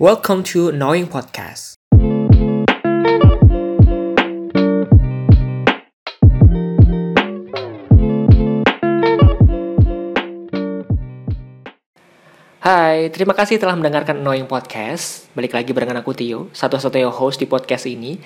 Welcome 0.00 0.40
to 0.56 0.72
Knowing 0.72 1.12
Podcast. 1.12 1.76
Hai, 12.64 13.12
terima 13.12 13.36
kasih 13.36 13.60
telah 13.60 13.76
mendengarkan 13.76 14.24
Knowing 14.24 14.48
Podcast. 14.48 15.28
Balik 15.36 15.52
lagi 15.52 15.76
barengan 15.76 16.00
aku 16.00 16.16
Tio, 16.16 16.48
satu-satunya 16.56 17.12
host 17.12 17.36
di 17.36 17.44
podcast 17.44 17.84
ini. 17.84 18.16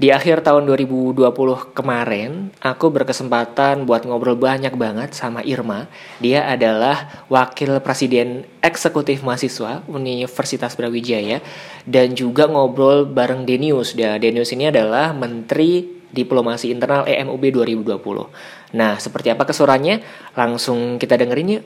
Di 0.00 0.08
akhir 0.08 0.40
tahun 0.40 0.64
2020 0.64 1.20
kemarin, 1.76 2.48
aku 2.56 2.88
berkesempatan 2.88 3.84
buat 3.84 4.08
ngobrol 4.08 4.32
banyak 4.32 4.72
banget 4.72 5.12
sama 5.12 5.44
Irma. 5.44 5.92
Dia 6.24 6.48
adalah 6.48 7.28
wakil 7.28 7.76
presiden 7.84 8.48
eksekutif 8.64 9.20
mahasiswa 9.20 9.84
Universitas 9.92 10.72
Brawijaya 10.72 11.44
dan 11.84 12.16
juga 12.16 12.48
ngobrol 12.48 13.04
bareng 13.04 13.44
Denius. 13.44 13.92
Dan 13.92 14.24
Denius 14.24 14.56
ini 14.56 14.72
adalah 14.72 15.12
Menteri 15.12 15.84
Diplomasi 16.08 16.72
Internal 16.72 17.04
EMUB 17.04 17.60
2020. 17.60 18.00
Nah, 18.80 18.96
seperti 18.96 19.36
apa 19.36 19.44
kesurannya? 19.44 20.00
Langsung 20.32 20.96
kita 20.96 21.20
dengerin 21.20 21.60
yuk. 21.60 21.64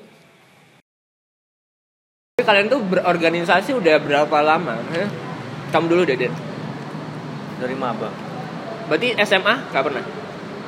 Kalian 2.43 2.67
tuh 2.67 2.83
berorganisasi 2.83 3.79
udah 3.79 3.95
berapa 4.03 4.43
lama? 4.43 4.83
Kamu 5.71 5.87
dulu 5.87 6.03
deh, 6.03 6.19
Den. 6.19 6.35
Dari 7.63 7.79
maba. 7.79 8.24
Berarti 8.85 9.09
SMA 9.21 9.55
gak 9.69 9.83
pernah? 9.83 10.05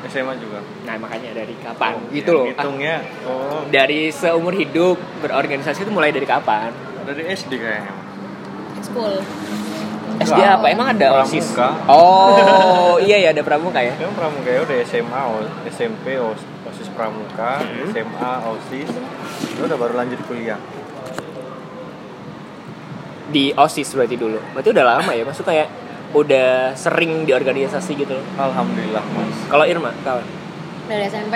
SMA 0.06 0.32
juga. 0.36 0.62
Nah 0.82 0.94
makanya 0.96 1.34
dari 1.34 1.54
kapan? 1.58 1.92
Oh, 1.92 2.08
gitu 2.08 2.30
loh. 2.32 2.46
Hitungnya 2.46 2.94
oh 3.22 3.66
dari 3.66 4.08
seumur 4.08 4.54
hidup 4.54 4.94
berorganisasi 5.18 5.82
itu 5.82 5.90
mulai 5.90 6.10
dari 6.10 6.24
kapan? 6.24 6.70
dari 7.02 7.22
SD 7.28 7.52
kayaknya. 7.54 7.94
School. 8.80 9.22
SD 10.16 10.40
apa? 10.40 10.66
Emang 10.66 10.88
ada 10.88 11.22
Pramuka. 11.22 11.28
OSIS? 11.28 11.48
Oh 11.86 12.96
iya 13.06 13.20
ya 13.20 13.28
ada 13.30 13.42
pramuka 13.42 13.78
ya. 13.78 13.94
Kan 13.94 14.10
pramuka 14.10 14.48
ya 14.48 14.60
udah 14.62 14.76
SMA, 14.82 15.22
SMP, 15.68 16.16
OS- 16.16 16.46
OSIS 16.64 16.88
pramuka, 16.90 17.60
Hmm. 17.60 17.90
SMA, 17.90 18.32
OSIS. 18.48 18.90
Lu 19.54 19.66
udah 19.66 19.76
baru 19.76 19.94
lanjut 19.94 20.18
kuliah. 20.24 20.58
Di 23.26 23.50
OSIS 23.52 23.90
berarti 23.92 24.14
dulu. 24.14 24.38
Berarti 24.50 24.68
udah 24.70 24.84
lama 24.88 25.10
ya. 25.12 25.22
Maksud 25.22 25.42
kayak 25.42 25.66
udah 26.12 26.48
sering 26.72 27.24
di 27.24 27.32
organisasi 27.32 27.96
gitu 27.96 28.12
loh. 28.12 28.26
Alhamdulillah, 28.36 29.02
Mas. 29.08 29.36
Kalau 29.46 29.64
Irma, 29.64 29.90
kawan? 30.00 30.24
Dari 30.86 31.04
SMP. 31.04 31.34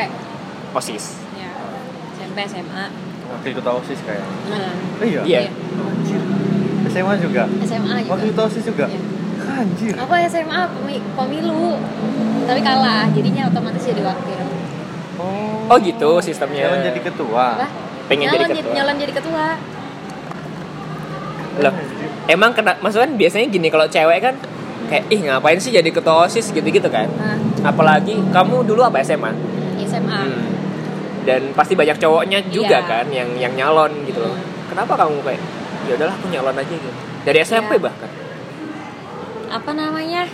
OSIS. 0.71 1.19
Ya. 1.35 1.51
SMP, 2.15 2.39
SMA. 2.47 2.85
Waktu 3.29 3.47
ikut 3.51 3.65
OSIS 3.65 4.01
kayak. 4.03 4.25
Nah, 4.49 4.71
Oh, 5.01 5.05
iya. 5.05 5.21
Iya. 5.25 5.41
Anjir. 5.77 6.21
SMA 6.87 7.15
juga. 7.19 7.43
SMA 7.61 7.95
juga. 8.01 8.11
Waktu 8.11 8.27
itu 8.29 8.41
OSIS 8.41 8.65
juga. 8.65 8.87
Iya. 8.87 9.01
Anjir. 9.41 9.95
Aku 9.97 10.13
SMA 10.29 10.61
pemi- 10.71 11.07
pemilu. 11.11 11.79
Tapi 12.47 12.61
kalah, 12.61 13.07
jadinya 13.11 13.43
otomatis 13.47 13.83
jadi 13.83 14.03
wakil. 14.03 14.41
Oh. 15.17 15.67
Oh 15.67 15.77
gitu 15.79 16.19
sistemnya. 16.19 16.67
Nyalon 16.67 16.83
jadi 16.85 17.01
ketua. 17.03 17.47
Apa? 17.57 17.69
Pengen 18.07 18.27
nyalon, 18.27 18.39
jadi 18.41 18.55
ketua. 18.57 18.75
Nyalon 18.75 18.97
jadi 18.99 19.13
ketua. 19.13 19.47
Loh, 21.61 21.75
emang 22.27 22.51
kena 22.55 22.73
maksudnya 22.81 23.11
biasanya 23.13 23.47
gini 23.47 23.69
kalau 23.69 23.85
cewek 23.85 24.19
kan 24.21 24.35
kayak 24.91 25.05
ih 25.07 25.21
ngapain 25.23 25.57
sih 25.57 25.71
jadi 25.71 25.87
ketua 25.87 26.27
OSIS 26.27 26.51
gitu-gitu 26.51 26.87
kan. 26.87 27.07
Nah, 27.09 27.39
Apalagi 27.63 28.19
kamu 28.29 28.67
dulu 28.67 28.83
apa 28.83 28.99
SMA? 29.01 29.31
SMA. 29.81 30.21
Hmm. 30.21 30.51
Dan 31.23 31.53
pasti 31.53 31.73
banyak 31.73 31.97
cowoknya 31.97 32.43
juga 32.49 32.81
Iya. 32.81 32.91
kan 32.91 33.07
yang 33.09 33.31
yang 33.37 33.55
nyalon 33.55 33.93
gitu 34.05 34.19
loh. 34.19 34.35
Kenapa 34.67 34.99
kamu 34.99 35.23
kayak 35.23 35.41
ya 35.87 35.95
udahlah 35.95 36.13
aku 36.13 36.27
nyalon 36.29 36.57
aja 36.57 36.67
gitu. 36.69 36.91
Dari 37.23 37.39
SMP 37.41 37.73
Iya. 37.73 37.83
bahkan. 37.83 38.11
Apa 39.49 39.71
namanya? 39.73 40.27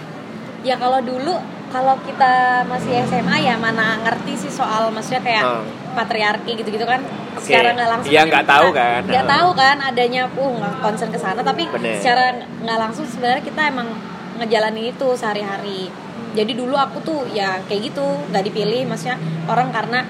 Ya 0.63 0.75
kalau 0.75 0.99
dulu 0.99 1.37
kalau 1.67 1.99
kita 2.01 2.33
masih 2.65 3.05
SMA 3.05 3.37
ya 3.43 3.55
mana 3.57 3.99
ngerti 4.01 4.39
sih 4.39 4.51
soal 4.51 4.89
maksudnya 4.89 5.21
kayak 5.21 5.45
Hmm. 5.45 5.65
patriarki 5.93 6.55
gitu-gitu 6.55 6.85
kan 6.85 7.03
Oke. 7.35 7.43
secara 7.43 7.75
nggak 7.75 7.89
langsung 7.91 8.11
Iya, 8.11 8.21
kan 8.21 8.29
nggak 8.29 8.47
tahu 8.47 8.69
kan. 8.71 9.01
nggak 9.03 9.25
Hmm. 9.25 9.35
tahu 9.35 9.49
kan 9.53 9.77
adanya 9.83 10.23
uh 10.29 10.51
nggak 10.55 10.75
concern 10.79 11.11
ke 11.11 11.19
sana 11.19 11.41
tapi 11.41 11.67
Bener. 11.67 11.99
secara 11.99 12.25
nggak 12.63 12.79
langsung 12.79 13.05
sebenarnya 13.05 13.43
kita 13.43 13.63
emang 13.67 13.89
ngejalanin 14.37 14.91
itu 14.91 15.09
sehari-hari 15.13 15.89
jadi 16.33 16.53
dulu 16.53 16.77
aku 16.77 17.01
tuh 17.01 17.21
ya 17.31 17.61
kayak 17.65 17.91
gitu 17.91 18.05
nggak 18.29 18.45
dipilih 18.45 18.85
maksudnya 18.85 19.17
orang 19.47 19.69
karena 19.71 20.05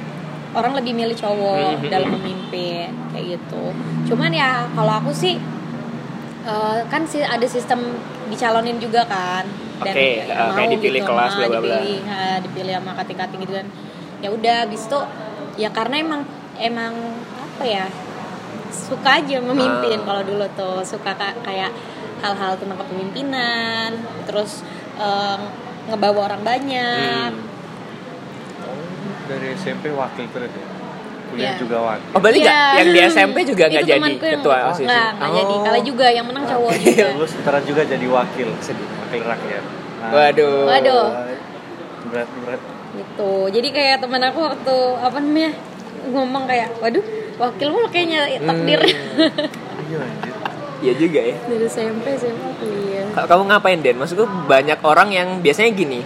orang 0.53 0.73
lebih 0.75 0.93
milih 0.93 1.15
cowok 1.15 1.79
Mhm. 1.79 1.89
dalam 1.89 2.09
memimpin 2.13 2.91
kayak 3.11 3.27
gitu 3.35 3.65
cuman 4.07 4.31
ya 4.31 4.67
kalau 4.69 4.93
aku 4.97 5.11
sih 5.13 5.37
eh, 6.45 6.79
kan 6.87 7.03
sih 7.05 7.21
ada 7.21 7.47
sistem 7.47 7.81
dicalonin 8.27 8.79
juga 8.79 9.03
kan 9.05 9.45
Oke, 9.77 9.93
eh, 9.93 10.25
kayak 10.25 10.71
dipilih 10.73 11.05
kelas, 11.05 11.33
ah, 11.33 11.39
bla, 11.39 11.47
bla, 11.49 11.59
bla. 11.59 11.77
dipilih 11.77 12.01
dipilih 12.43 12.73
sama 12.75 12.93
kating-kating 12.95 13.41
gitu 13.43 13.55
kan 13.55 13.67
ya 14.17 14.29
udah 14.31 14.57
habis 14.65 14.83
itu 14.83 15.01
ya 15.57 15.69
karena 15.69 15.95
emang 16.01 16.21
emang 16.57 16.95
apa 17.37 17.65
ya 17.65 17.85
suka 18.69 19.21
aja 19.21 19.37
memimpin 19.39 19.99
Ah. 19.99 20.05
kalau 20.05 20.23
dulu 20.23 20.47
tuh 20.53 20.81
suka 20.83 21.13
ka- 21.13 21.37
kayak 21.43 21.69
hal-hal 22.19 22.53
tentang 22.55 22.79
kepemimpinan 22.79 23.91
terus 24.25 24.65
eh, 24.97 25.39
ngebawa 25.87 26.21
orang 26.27 26.43
banyak 26.43 27.31
Hmm. 27.31 27.45
Oh, 28.63 28.79
dari 29.27 29.55
SMP 29.55 29.91
wakil 29.91 30.27
terus 30.27 30.51
ya. 30.51 30.67
Kuliah 31.27 31.43
Iya. 31.45 31.59
juga 31.59 31.77
wakil. 31.85 32.11
Oh 32.11 32.21
berarti 32.21 32.39
Iya. 32.39 32.47
nggak 32.47 32.71
yang 32.77 32.89
di 32.89 33.01
SMP 33.05 33.37
juga 33.43 33.65
nggak 33.67 33.83
jadi 33.85 33.99
yang- 33.99 34.19
ketua 34.21 34.57
OSIS? 34.69 34.87
nggak 34.87 35.09
nggak 35.13 35.31
jadi 35.33 35.53
Oh. 35.53 35.63
kali 35.63 35.81
juga 35.83 36.07
yang 36.09 36.25
menang 36.25 36.45
cowok 36.45 36.73
juga 36.77 37.07
Lu 37.19 37.27
setara 37.27 37.59
juga 37.61 37.83
jadi 37.83 38.07
wakil, 38.09 38.49
wakil 38.53 39.23
rakyat. 39.25 39.65
Nah, 39.97 40.11
Waduh. 40.13 40.59
Waduh. 40.65 41.05
Berat 42.07 42.31
berat. 42.39 42.61
gitu 42.89 43.33
jadi 43.51 43.69
kayak 43.71 43.97
teman 44.01 44.23
aku 44.25 44.41
waktu 44.41 44.77
apa 44.97 45.19
namanya 45.19 45.53
ngomong 46.07 46.47
kayak 46.47 46.71
waduh 46.79 47.05
wakilmu 47.37 47.85
kayaknya 47.87 48.41
takdir 48.41 48.81
Iya 49.85 49.99
anjir. 50.01 50.33
Iya 50.87 50.95
juga 50.95 51.19
ya. 51.19 51.35
dari 51.43 51.67
SMP 51.67 52.15
SMA 52.15 52.49
kuliah 52.57 53.07
Ka- 53.11 53.27
Kamu 53.27 53.51
ngapain 53.51 53.83
Den? 53.83 53.99
Maksudku 53.99 54.23
banyak 54.47 54.79
orang 54.87 55.11
yang 55.11 55.29
biasanya 55.43 55.75
gini 55.75 56.01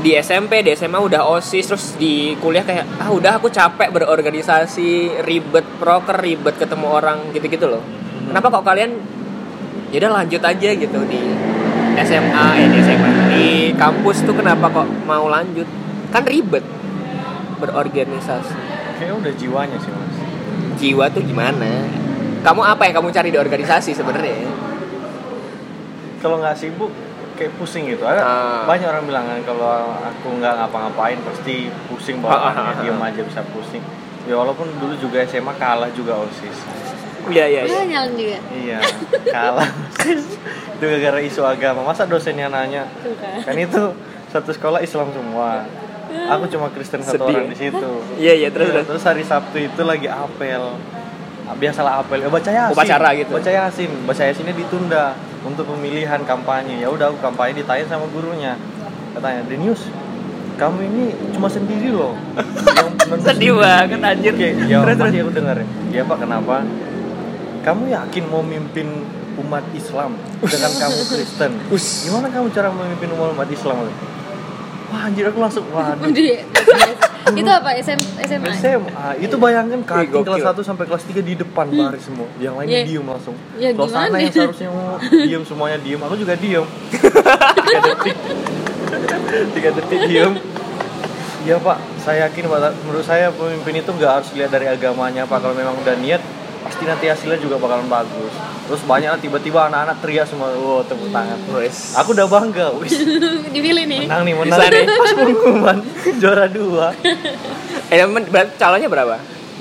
di 0.00 0.16
SMP, 0.16 0.64
di 0.64 0.72
SMA 0.72 0.96
udah 0.96 1.28
osis 1.28 1.68
terus 1.68 1.94
di 1.94 2.32
kuliah 2.40 2.64
kayak 2.64 2.88
ah 2.98 3.12
udah 3.12 3.36
aku 3.36 3.52
capek 3.52 3.92
berorganisasi 3.92 5.22
ribet 5.22 5.66
proker 5.76 6.16
ribet 6.18 6.56
ketemu 6.56 6.86
orang 6.88 7.30
gitu-gitu 7.30 7.68
loh. 7.68 7.84
Kenapa 8.26 8.50
kok 8.50 8.64
kalian 8.64 8.96
ya 9.90 10.00
udah 10.00 10.12
lanjut 10.18 10.40
aja 10.40 10.68
gitu 10.72 10.98
di 11.04 11.20
SMA 12.00 12.46
eh 12.56 12.66
di 12.66 12.78
SMA 12.80 13.10
di 13.28 13.46
kampus 13.76 14.24
tuh 14.24 14.32
kenapa 14.32 14.72
kok 14.72 14.88
mau 15.04 15.28
lanjut? 15.28 15.68
Kan 16.08 16.24
ribet 16.24 16.64
berorganisasi. 17.60 18.56
Kayaknya 18.96 19.14
udah 19.20 19.32
jiwanya 19.36 19.76
sih 19.78 19.92
mas. 19.92 20.16
Jiwa 20.80 21.04
tuh 21.12 21.20
gimana? 21.20 21.84
Kamu 22.40 22.60
apa 22.62 22.82
yang 22.88 22.94
kamu 22.96 23.08
cari 23.10 23.28
di 23.28 23.38
organisasi 23.38 23.92
sebenarnya? 23.92 24.48
Kalau 26.20 26.40
nggak 26.40 26.56
sibuk 26.56 26.88
kayak 27.36 27.52
pusing 27.56 27.88
gitu. 27.88 28.04
Ada 28.04 28.20
Ah. 28.20 28.62
banyak 28.64 28.84
orang 28.84 29.04
bilang 29.04 29.24
kan 29.24 29.40
kalau 29.42 29.68
aku 29.96 30.28
nggak 30.36 30.54
ngapa-ngapain 30.54 31.16
pasti 31.22 31.68
pusing 31.86 32.20
bawaannya, 32.20 32.72
ah. 32.72 32.80
diam 32.80 33.00
aja 33.00 33.20
bisa 33.20 33.40
pusing. 33.48 33.80
Ya 34.24 34.36
walaupun 34.36 34.68
dulu 34.76 34.96
juga 34.96 35.24
SMA 35.24 35.52
kalah 35.54 35.88
juga 35.90 36.16
osis. 36.18 36.56
Iya 37.28 37.44
iya 37.46 37.60
iya. 37.64 37.80
nyalon 37.84 38.16
juga 38.16 38.38
Iya 38.50 38.78
kalah. 39.26 39.68
Itu 40.72 40.84
gara-gara 40.86 41.20
isu 41.20 41.40
agama. 41.42 41.80
Masa 41.82 42.04
dosennya 42.04 42.48
nanya 42.48 42.88
kan 43.44 43.52
itu 43.54 43.92
satu 44.28 44.50
sekolah 44.50 44.80
Islam 44.80 45.08
semua. 45.10 45.64
Aku 46.10 46.44
cuma 46.48 46.68
Kristen 46.68 47.00
satu 47.00 47.22
Sedih. 47.22 47.32
orang 47.34 47.48
di 47.48 47.56
situ. 47.58 47.88
Iya 48.16 48.32
iya 48.34 48.48
terus 48.48 48.68
Iya, 48.68 48.74
terus. 48.80 48.86
terus 48.90 49.04
hari 49.04 49.22
Sabtu 49.22 49.56
itu 49.58 49.80
lagi 49.82 50.08
apel 50.08 50.76
biasalah 51.56 52.02
apel. 52.02 52.20
Ya 52.20 52.28
baca 52.28 52.50
yasin 52.50 52.74
Upacara 52.74 53.08
gitu. 53.16 53.32
baca 53.32 53.50
yasin 53.50 53.90
baca 54.04 54.22
yasinnya 54.22 54.54
ditunda 54.54 55.04
untuk 55.42 55.66
pemilihan 55.66 56.20
kampanye. 56.22 56.82
Ya 56.82 56.88
udah 56.90 57.10
aku 57.10 57.18
kampanye 57.18 57.62
ditanya 57.64 57.84
sama 57.86 58.06
gurunya. 58.10 58.54
Katanya 59.10 59.42
Denius 59.48 59.88
kamu 60.54 60.78
ini 60.92 61.04
cuma 61.32 61.48
sendiri 61.48 61.88
loh. 61.88 62.12
Yang 63.08 63.20
Sedih 63.32 63.56
banget 63.56 64.00
anjir. 64.04 64.32
Oke, 64.36 64.48
ya 64.68 64.84
Terus, 64.84 64.96
terus. 65.00 65.24
aku 65.24 65.32
dengar 65.32 65.56
ya 65.88 66.02
pak 66.04 66.18
kenapa? 66.20 66.54
Kamu 67.64 67.82
yakin 67.88 68.24
mau 68.28 68.44
mimpin 68.44 68.88
umat 69.40 69.64
Islam 69.72 70.20
dengan 70.44 70.72
kamu 70.76 71.00
Kristen? 71.10 71.52
Us. 71.72 72.04
gimana 72.04 72.28
kamu 72.28 72.52
cara 72.52 72.68
memimpin 72.68 73.08
umat 73.16 73.48
Islam? 73.48 73.88
Wah 74.90 75.06
anjir 75.08 75.24
aku 75.32 75.38
langsung 75.40 75.64
waduh 75.74 76.10
itu 77.30 77.46
apa? 77.46 77.70
SM, 77.76 78.00
SMA 78.24 78.48
SMA 78.56 79.06
itu 79.20 79.36
Wih, 80.00 80.08
gokil. 80.08 80.24
kelas 80.24 80.56
1 80.56 80.64
sampai 80.64 80.84
kelas 80.84 81.04
3 81.04 81.20
di 81.20 81.34
depan 81.36 81.66
baris 81.68 82.02
semua. 82.02 82.26
Yang 82.36 82.54
lain 82.56 82.68
Ya. 82.68 82.80
diem 82.82 83.04
langsung. 83.04 83.36
Ya, 83.54 83.68
suasana 83.70 84.06
gimana? 84.08 84.18
yang 84.18 84.32
seharusnya 84.32 84.68
mau 84.68 84.96
diem 85.00 85.42
semuanya 85.44 85.78
diem. 85.78 86.00
Aku 86.00 86.14
juga 86.16 86.34
diem. 86.34 86.64
Tiga 86.90 87.80
detik. 87.84 88.16
Tiga 89.52 89.70
detik 89.72 90.00
diem. 90.06 90.32
Iya 91.40 91.56
pak, 91.56 91.80
saya 91.96 92.28
yakin 92.28 92.52
Pak, 92.52 92.84
menurut 92.84 93.00
saya 93.00 93.32
pemimpin 93.32 93.80
itu 93.80 93.88
nggak 93.88 94.12
harus 94.12 94.28
lihat 94.36 94.52
dari 94.52 94.68
agamanya 94.68 95.24
pak. 95.24 95.40
Kalau 95.40 95.56
memang 95.56 95.72
udah 95.74 95.96
niat, 95.96 96.20
pasti 96.60 96.84
nanti 96.84 97.04
hasilnya 97.06 97.38
juga 97.38 97.56
bakalan 97.56 97.86
bagus 97.86 98.32
terus 98.62 98.82
banyak 98.82 99.18
tiba-tiba 99.18 99.66
anak-anak 99.66 99.96
teriak 99.98 100.24
semua 100.24 100.52
wow 100.52 100.80
tepuk 100.80 101.08
tangan 101.08 101.38
Wes. 101.52 101.94
aku 101.94 102.12
udah 102.12 102.26
bangga 102.26 102.66
wis 102.76 102.92
dipilih 103.54 103.84
nih 103.84 104.04
menang 104.04 104.22
nih 104.22 104.34
menang 104.36 104.58
nih. 104.62 104.84
pas 104.86 105.10
pengumuman 105.14 105.76
juara 106.16 106.46
dua 106.46 106.92
Eh, 107.88 107.98
men- 108.04 108.22
berarti 108.24 108.54
calonnya 108.54 108.86
berapa? 108.86 109.18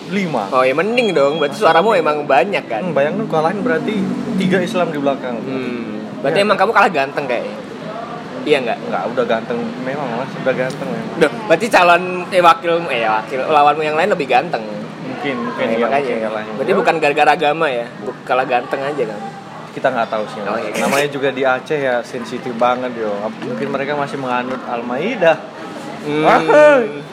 lima 0.10 0.50
Oh 0.50 0.62
ya 0.62 0.70
mending 0.72 1.14
dong, 1.14 1.38
berarti 1.38 1.58
suaramu 1.58 1.94
emang 1.94 2.26
banyak 2.26 2.62
kan? 2.64 2.82
hmm, 2.84 2.94
bayangin 2.94 3.26
kalahin 3.26 3.60
berarti 3.60 3.94
tiga 4.36 4.58
Islam 4.60 4.90
di 4.90 4.98
belakang 4.98 5.38
Hmm. 5.40 6.02
Berarti 6.20 6.36
Ya. 6.36 6.44
emang 6.44 6.54
kamu 6.56 6.70
kalah 6.70 6.90
ganteng 6.90 7.26
kayaknya. 7.26 7.56
Iya 8.42 8.58
nggak? 8.60 8.78
nggak 8.86 9.04
udah 9.10 9.26
ganteng 9.26 9.58
memang 9.80 10.08
mas 10.14 10.32
udah 10.36 10.54
ganteng 10.54 10.88
memang 10.88 11.18
Duh, 11.18 11.32
berarti 11.46 11.66
calon 11.68 12.04
eh 12.28 12.40
wakil 12.40 12.72
eh 12.88 13.04
wakil 13.04 13.40
lawanmu 13.44 13.82
yang 13.82 13.96
lain 13.96 14.10
lebih 14.10 14.28
ganteng. 14.28 14.62
Mungkin 15.10 15.36
mungkin 15.44 15.66
Eh, 15.66 15.74
ya, 15.74 15.78
makanya. 15.82 16.06
mungkin 16.06 16.24
kalahnya. 16.24 16.52
Berarti 16.54 16.72
Ya, 16.72 16.78
bukan 16.78 16.96
gara-gara 16.98 17.32
agama 17.34 17.66
ya, 17.68 17.86
kalah 18.24 18.46
ganteng 18.46 18.82
aja 18.84 19.04
kan. 19.06 19.22
kita 19.70 19.86
nggak 19.88 20.10
tahu 20.10 20.26
sih 20.28 20.42
Oh, 20.42 20.58
iya. 20.58 20.74
namanya 20.82 21.08
juga 21.08 21.30
di 21.30 21.46
Aceh 21.46 21.78
ya 21.78 22.02
sensitif 22.02 22.52
banget 22.54 22.90
yo 22.96 23.14
mungkin 23.40 23.70
mereka 23.70 23.94
masih 23.94 24.18
menganut 24.18 24.58
Al-Maidah. 24.66 25.38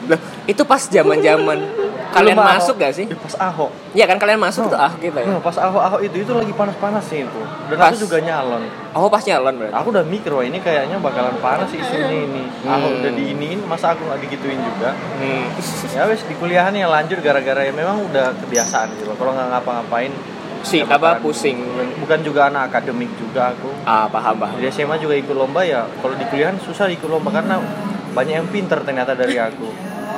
Loh, 0.07 0.19
itu 0.43 0.61
pas 0.63 0.81
zaman-zaman 0.81 1.59
kalian 2.19 2.37
masuk 2.37 2.73
Ahok. 2.73 2.81
gak 2.81 2.93
sih? 2.93 3.05
Eh, 3.05 3.17
pas 3.17 3.35
Ahok 3.39 3.71
Iya 3.91 4.05
kan 4.05 4.17
kalian 4.17 4.37
masuk 4.37 4.61
Oh. 4.63 4.69
tuh 4.69 4.79
ah 4.79 4.91
gitu 4.95 5.13
ya. 5.13 5.25
Pas 5.39 5.57
Ahok 5.57 5.81
Ahok 5.81 6.01
itu 6.01 6.15
itu 6.19 6.31
lagi 6.31 6.51
panas-panas 6.51 7.03
sih 7.03 7.19
itu 7.21 7.41
dan 7.67 7.77
Pas. 7.77 7.89
aku 7.89 7.97
juga 7.99 8.17
nyalon 8.19 8.63
Oh 8.91 9.07
pas 9.07 9.21
nyalon 9.21 9.53
berarti. 9.55 9.73
aku 9.73 9.87
udah 9.89 10.03
mikir 10.03 10.29
wah 10.29 10.41
ini 10.41 10.57
kayaknya 10.57 10.97
bakalan 10.97 11.35
panas 11.37 11.69
isunya 11.69 12.07
ini 12.23 12.43
Ahok 12.63 12.89
Hmm. 12.89 12.99
udah 12.99 13.11
diiniin 13.11 13.59
masa 13.63 13.91
aku 13.91 14.03
nggak 14.03 14.19
digituin 14.19 14.57
juga 14.57 14.91
Hmm. 15.15 15.45
ya 15.89 16.03
wes 16.03 16.21
di 16.21 16.33
kuliahan 16.33 16.71
ya 16.71 16.87
lanjut 16.87 17.19
gara-gara 17.19 17.61
ya 17.61 17.71
memang 17.71 18.01
udah 18.03 18.33
kebiasaan 18.37 18.93
gitu 18.93 19.07
loh 19.07 19.15
kalau 19.15 19.31
nggak 19.31 19.47
ngapa-ngapain 19.51 20.13
Si 20.59 20.81
ya 20.81 20.89
apa 20.89 21.21
pusing. 21.21 21.63
bukan 21.97 22.19
juga 22.21 22.49
anak 22.49 22.67
akademik 22.67 23.13
juga 23.15 23.51
aku 23.51 23.69
Ah 23.83 24.03
paham 24.05 24.35
paham. 24.35 24.57
di 24.57 24.67
SMA 24.67 24.97
juga 24.97 25.13
ikut 25.13 25.31
lomba 25.31 25.61
ya 25.61 25.85
kalau 25.95 26.13
di 26.13 26.25
kuliahan 26.25 26.57
susah 26.57 26.89
ikut 26.89 27.05
lomba 27.05 27.29
karena 27.29 27.61
banyak 28.09 28.35
yang 28.35 28.49
pinter 28.49 28.81
ternyata 28.81 29.13
dari 29.13 29.37
aku 29.37 29.69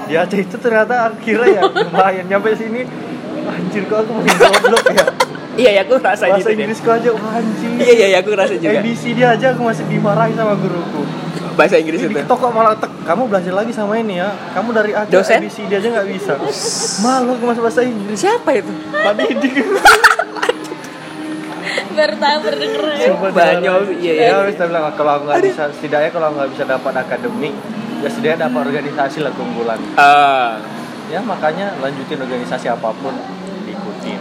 di 0.10 0.16
Aceh 0.18 0.40
itu 0.42 0.56
ternyata 0.58 1.14
akhirnya 1.14 1.48
ya 1.54 1.62
lumayan 1.70 2.26
nyampe 2.26 2.50
sini 2.58 2.82
anjir 3.46 3.84
kok 3.86 3.98
aku 4.04 4.12
makin 4.18 4.36
goblok 4.36 4.88
ya 4.90 5.06
Iya 5.60 5.76
ya 5.76 5.82
aku 5.84 6.00
rasa 6.00 6.32
bahasa 6.32 6.40
gitu 6.40 6.56
deh. 6.56 6.56
Inggrisku 6.56 6.88
aja 6.88 7.10
wah, 7.12 7.36
anjir 7.36 7.68
Iya 7.84 7.92
iya 8.00 8.08
ya, 8.16 8.18
aku 8.24 8.32
rasa 8.32 8.56
juga. 8.56 8.80
ABC 8.80 9.04
dia 9.12 9.28
aja 9.36 9.46
aku 9.52 9.62
masih 9.68 9.84
dimarahin 9.92 10.36
sama 10.40 10.56
guruku 10.56 11.04
Bahasa 11.60 11.76
Inggris 11.76 12.00
itu. 12.00 12.16
kok 12.16 12.52
malah 12.56 12.80
tek, 12.80 12.88
kamu 13.04 13.28
belajar 13.28 13.52
lagi 13.52 13.76
sama 13.76 14.00
ini 14.00 14.24
ya 14.24 14.32
kamu 14.56 14.70
dari 14.72 14.92
Aceh 14.96 15.12
Dosen? 15.12 15.44
ABC 15.44 15.68
dia 15.68 15.84
aja 15.84 15.90
nggak 16.00 16.08
bisa 16.16 16.34
malu 17.04 17.36
aku 17.36 17.44
masuk 17.44 17.64
bahasa 17.68 17.82
Inggris 17.84 18.18
Siapa 18.24 18.50
itu? 18.56 18.72
Pak 18.96 19.14
Didik 19.20 19.54
baru 22.00 22.16
tahu 22.16 22.40
ya. 22.48 23.08
Sumpah 23.12 23.30
Banyak, 23.36 23.74
iya, 24.00 24.14
iya. 24.16 24.26
ya 24.32 24.36
wis, 24.48 24.56
dia 24.56 24.66
bilang 24.72 24.88
kalau 24.96 25.12
aku 25.20 25.24
nggak 25.28 25.42
bisa 25.44 25.64
setidaknya 25.76 26.10
kalau 26.16 26.28
nggak 26.32 26.50
bisa 26.56 26.64
dapat 26.64 26.94
akademik 26.96 27.54
ya 28.00 28.08
setidaknya 28.08 28.40
dapat 28.46 28.60
organisasi 28.68 29.18
lah 29.20 29.32
keunggulan 29.32 29.80
Ah, 29.94 30.60
ya 31.08 31.20
makanya 31.20 31.76
lanjutin 31.78 32.18
organisasi 32.18 32.68
apa 32.68 32.90
pun 32.94 33.14
diikutin 33.64 34.20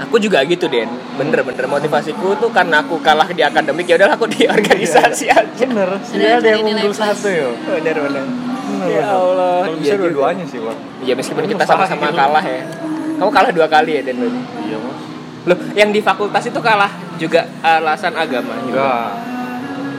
aku 0.00 0.16
juga 0.16 0.40
gitu 0.42 0.64
Den. 0.64 0.88
Bener 1.14 1.44
bener 1.44 1.68
motivasiku 1.68 2.32
tuh 2.34 2.48
karena 2.48 2.80
aku 2.80 2.96
kalah 2.98 3.28
di 3.28 3.40
akademik 3.40 3.84
ya 3.84 4.00
udahlah 4.00 4.16
aku 4.16 4.24
di 4.26 4.48
organisasi 4.48 5.28
aja. 5.30 5.44
bener 5.62 5.92
setidaknya 6.00 6.36
ada 6.36 6.48
yang 6.50 6.64
unggul 6.64 6.88
plus. 6.88 6.96
satu 6.96 7.28
yo 7.28 7.50
Bener 7.70 7.96
bener. 7.98 8.24
Bener, 8.24 8.86
Ya. 8.88 9.02
Allah. 9.04 9.60
kalau 9.60 9.68
Iya 9.68 9.76
bisa 9.76 9.92
juga. 9.92 10.02
dua-duanya 10.06 10.44
sih 10.46 10.58
bang 10.58 10.78
Ya 11.02 11.12
meskipun 11.12 11.44
kita 11.44 11.64
sama-sama 11.64 12.08
kalah 12.10 12.40
ya. 12.40 12.62
Kamu 13.18 13.28
kalah 13.28 13.52
dua 13.52 13.66
kali 13.66 13.92
ya 13.92 14.02
Den 14.02 14.16
iya 14.16 14.78
mas 14.78 14.98
Loh, 15.42 15.56
yang 15.74 15.88
di 15.88 16.00
fakultas 16.00 16.44
itu 16.44 16.60
kalah 16.60 16.88
juga 17.16 17.44
alasan 17.60 18.12
agama 18.14 18.56
juga. 18.62 18.72
enggak 18.72 19.08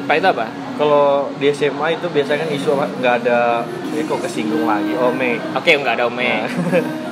Pak 0.01 0.15
itu 0.17 0.27
apa? 0.27 0.45
Kalau 0.81 1.07
di 1.33 1.47
SMA 1.49 1.87
itu 1.93 2.07
biasanya 2.07 2.39
kan 2.41 2.49
isu 2.51 2.69
apa 2.71 2.85
nggak 2.91 3.15
ada 3.21 3.39
ini 3.87 4.01
kok 4.03 4.19
kesinggung 4.19 4.65
lagi 4.65 4.93
ome 4.93 5.37
Oke, 5.53 5.71
nggak 5.73 5.93
ada 5.95 6.05
ome. 6.05 6.25
Nah, 6.25 6.47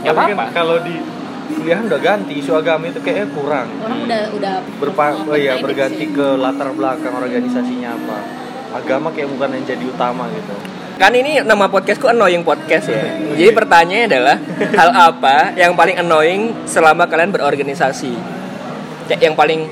Ya 0.01 0.09
tapi 0.11 0.21
kan 0.25 0.35
apa-apa. 0.35 0.45
kalau 0.51 0.77
di 0.79 0.95
kuliah 1.49 1.79
udah 1.79 1.99
ganti 1.99 2.33
isu 2.35 2.51
agama 2.53 2.85
itu 2.85 2.99
kayaknya 2.99 3.27
kurang 3.31 3.67
orang 3.79 3.99
udah 4.03 4.21
udah 4.33 4.53
Berpa 4.77 5.05
oh 5.23 5.33
iya 5.33 5.53
memprediksi. 5.53 5.63
berganti 5.65 6.05
ke 6.07 6.27
latar 6.35 6.69
belakang 6.71 7.09
organisasinya 7.11 7.89
apa 7.91 8.17
agama 8.71 9.09
kayak 9.09 9.29
bukan 9.29 9.49
yang 9.51 9.65
jadi 9.67 9.85
utama 9.85 10.25
gitu 10.29 10.53
Kan 10.95 11.15
ini 11.15 11.39
nama 11.39 11.65
podcastku 11.65 12.05
annoying 12.05 12.43
podcast 12.43 12.91
ya. 12.91 12.99
Jadi 13.31 13.55
pertanyaannya 13.55 14.11
adalah 14.11 14.35
hal 14.75 14.89
apa 14.91 15.55
yang 15.55 15.71
paling 15.71 15.95
annoying 15.95 16.51
selama 16.67 17.07
kalian 17.07 17.31
berorganisasi? 17.31 18.11
Kayak 19.07 19.21
yang 19.23 19.31
paling 19.33 19.71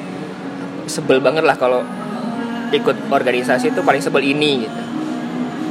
sebel 0.88 1.19
banget 1.19 1.44
lah 1.44 1.53
kalau 1.53 1.83
ikut 2.69 3.08
organisasi 3.08 3.69
itu 3.69 3.81
paling 3.81 4.00
sebel 4.00 4.24
ini 4.25 4.64
gitu. 4.64 4.80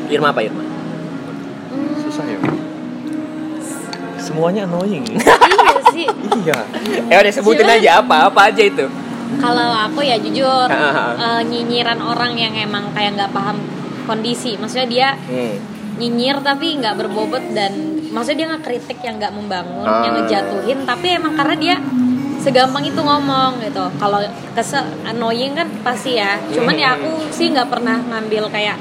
Irma 0.08 0.30
apa 0.30 0.40
Irma? 0.40 0.62
susah 1.98 2.24
ya 2.24 2.38
semuanya 4.16 4.64
annoying 4.64 5.04
ya. 5.04 5.18
iya 5.18 5.74
sih 5.88 6.06
iya 6.40 6.58
Eh 7.06 7.16
udah 7.16 7.32
sebutin 7.32 7.62
Silakan. 7.62 7.78
aja 7.78 7.90
apa 7.98 8.16
apa 8.26 8.40
aja 8.46 8.62
itu. 8.62 8.86
kalau 9.36 9.68
aku 9.74 10.00
ya 10.00 10.16
jujur 10.16 10.70
eh, 10.70 11.40
nyinyiran 11.44 11.98
orang 11.98 12.32
yang 12.32 12.54
emang 12.54 12.90
kayak 12.92 13.14
nggak 13.14 13.30
paham 13.30 13.58
kondisi 14.04 14.54
maksudnya 14.56 14.86
dia 14.86 15.08
Hmm. 15.18 15.58
nyinyir 15.96 16.38
tapi 16.40 16.76
nggak 16.76 16.94
berbobot 16.94 17.42
dan 17.50 17.72
maksudnya 18.08 18.38
dia 18.38 18.48
nggak 18.48 18.64
kritik 18.64 18.98
yang 19.00 19.16
nggak 19.16 19.32
membangun 19.32 19.82
Ah. 19.82 20.04
yang 20.04 20.14
ngejatuhin 20.16 20.78
tapi 20.84 21.06
emang 21.10 21.34
karena 21.34 21.56
dia 21.56 21.76
segampang 22.38 22.84
itu 22.84 23.00
ngomong 23.00 23.58
gitu 23.60 23.82
kalau 23.96 24.22
kesel 24.54 24.84
annoying 25.02 25.52
kan 25.52 25.66
pasti 25.86 26.10
ya 26.12 26.34
cuman 26.48 26.74
ya 26.74 26.88
aku 26.92 27.30
sih 27.30 27.46
nggak 27.48 27.68
pernah 27.68 28.02
ngambil 28.02 28.50
kayak 28.50 28.74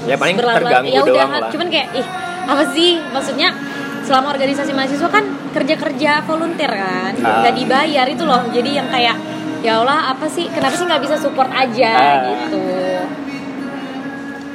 Ya 0.00 0.16
paling 0.16 0.32
terganggu 0.32 0.88
ya 0.88 1.02
udah 1.02 1.12
doang 1.12 1.30
lah. 1.34 1.50
cuman 1.50 1.66
kayak 1.68 1.88
ih 1.92 2.06
apa 2.46 2.64
sih 2.70 2.96
maksudnya 3.06 3.52
selama 4.00 4.32
organisasi 4.32 4.72
mahasiswa 4.72 5.06
kan 5.06 5.24
kerja 5.50 5.74
kerja 5.76 6.10
volunteer 6.22 6.72
kan 6.72 7.12
Ah. 7.18 7.42
nggak 7.42 7.54
dibayar 7.54 8.06
itu 8.06 8.22
loh 8.22 8.48
jadi 8.48 8.80
yang 8.80 8.88
kayak 8.88 9.16
ya 9.60 9.76
Allah 9.76 10.08
apa 10.08 10.24
sih 10.26 10.48
kenapa 10.48 10.72
sih 10.72 10.86
nggak 10.86 11.02
bisa 11.02 11.16
support 11.16 11.50
aja 11.50 11.92
Ah. 11.92 12.20
gitu 12.40 12.64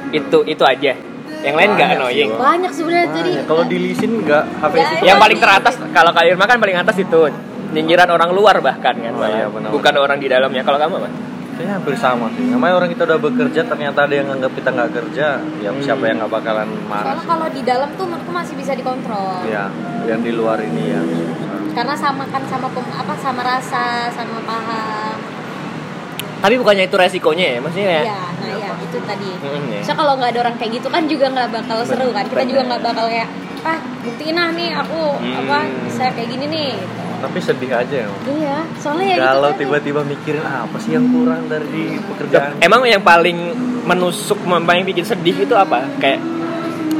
Itu 0.08 0.38
itu 0.44 0.62
aja. 0.62 0.92
Yang 1.38 1.54
lain 1.54 1.68
nggak 1.68 1.78
Banyak 1.78 1.90
sih, 1.92 2.00
annoying. 2.00 2.30
Banyak 2.32 2.72
sebenarnya 2.72 3.08
tadi 3.08 3.20
Makanya, 3.28 3.46
kalau 3.46 3.64
dilisin 3.66 4.10
nggak 4.18 4.44
HP 4.56 4.74
Ya, 4.74 4.84
sih 4.84 4.96
Yang 5.04 5.18
paling 5.20 5.38
teratas 5.38 5.74
kalau 5.92 6.10
kalian 6.10 6.32
Irma 6.32 6.44
kan 6.44 6.58
paling 6.58 6.76
atas 6.76 6.96
itu 6.96 7.20
nyinyiran 7.68 8.08
orang 8.08 8.30
luar 8.30 8.56
bahkan 8.60 8.94
kan 8.94 9.10
Oh, 9.10 9.18
malah. 9.18 9.30
iya, 9.32 9.46
benar. 9.48 9.70
bukan 9.70 9.94
orang 9.96 10.18
di 10.18 10.28
dalamnya 10.28 10.62
kalau 10.62 10.76
kamu 10.76 10.94
apa 10.98 11.08
kayaknya 11.52 11.72
hampir 11.74 11.94
sama 11.96 12.26
sih 12.30 12.44
namanya 12.46 12.74
orang 12.76 12.90
kita 12.90 13.02
udah 13.04 13.18
bekerja 13.18 13.60
ternyata 13.64 13.98
ada 14.02 14.14
yang 14.14 14.28
nganggap 14.28 14.52
kita 14.52 14.68
nggak 14.70 14.90
kerja 14.92 15.26
ya 15.58 15.70
Hmm. 15.70 15.80
siapa 15.80 16.04
yang 16.04 16.16
nggak 16.18 16.28
bakalan 16.30 16.68
marah 16.84 17.02
soalnya 17.06 17.16
sih 17.18 17.28
kalau 17.28 17.46
di 17.48 17.62
dalam 17.62 17.88
tuh 17.92 18.04
menurutku 18.04 18.28
masih 18.30 18.54
bisa 18.54 18.72
dikontrol 18.72 19.40
ya 19.46 19.64
yang 20.04 20.20
di 20.20 20.30
luar 20.30 20.60
ini 20.60 20.84
ya 20.86 21.00
karena 21.72 21.94
sama 21.94 22.24
kan 22.26 22.44
sama 22.44 22.68
pem- 22.68 22.92
apa 22.94 23.14
sama 23.16 23.40
rasa 23.42 23.84
sama 24.10 24.38
paham 24.42 25.16
tapi 26.36 26.54
bukannya 26.56 26.84
itu 26.84 26.94
resikonya 26.94 27.46
ya 27.48 27.58
maksudnya 27.58 27.88
ya 27.90 28.02
ya 28.04 28.20
nah 28.36 28.48
ya 28.54 28.70
itu 28.78 28.98
tadi 29.02 29.30
Hmm, 29.36 29.64
ya. 29.70 29.80
so 29.80 29.92
kalau 29.92 30.12
nggak 30.14 30.30
ada 30.30 30.40
orang 30.42 30.56
kayak 30.56 30.72
gitu 30.74 30.88
kan 30.88 31.02
juga 31.04 31.26
nggak 31.26 31.48
bakal 31.50 31.78
seru 31.82 32.12
kan 32.12 32.24
kita 32.26 32.44
juga 32.44 32.62
nggak 32.66 32.82
bakal 32.84 33.06
kayak 33.06 33.28
ah 33.62 33.76
buktiin 33.98 34.36
ah 34.36 34.52
nih 34.52 34.70
aku 34.74 35.00
Hmm. 35.16 35.40
apa 35.42 35.56
bisa 35.82 36.04
kayak 36.12 36.28
gini 36.30 36.46
nih 36.46 36.70
gitu. 36.76 37.05
Tapi 37.16 37.38
sedih 37.38 37.72
aja 37.72 37.96
ya 38.04 38.08
iya 38.28 38.58
soalnya 38.76 39.06
ya 39.06 39.16
kalau 39.22 39.48
gitu 39.48 39.52
tadi. 39.52 39.60
tiba-tiba 39.62 40.00
mikirin 40.04 40.42
"Ah, 40.42 40.64
apa 40.64 40.76
sih 40.76 40.92
yang 40.92 41.06
kurang 41.08 41.48
dari 41.48 41.96
pekerjaan 41.98 42.60
emang 42.60 42.80
yang 42.84 43.00
paling 43.00 43.38
menusuk 43.84 44.38
yang 44.44 44.84
bikin 44.84 45.04
sedih 45.04 45.36
itu 45.38 45.54
apa 45.54 45.86
kayak 45.96 46.20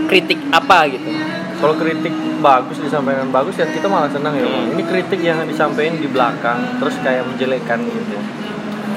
kritik 0.07 0.39
apa 0.51 0.87
gitu 0.89 1.09
kalau 1.57 1.75
kritik 1.75 2.13
bagus 2.39 2.77
disampaikan 2.79 3.33
bagus 3.33 3.57
ya 3.57 3.65
kita 3.65 3.89
malah 3.89 4.13
senang 4.13 4.37
ya. 4.37 4.45
Hmm. 4.45 4.73
ini 4.73 4.83
kritik 4.85 5.21
yang 5.21 5.41
disampaikan 5.45 5.97
di 5.97 6.07
belakang 6.07 6.59
terus 6.79 6.95
kayak 7.01 7.25
menjelekkan 7.25 7.81
gitu 7.83 8.17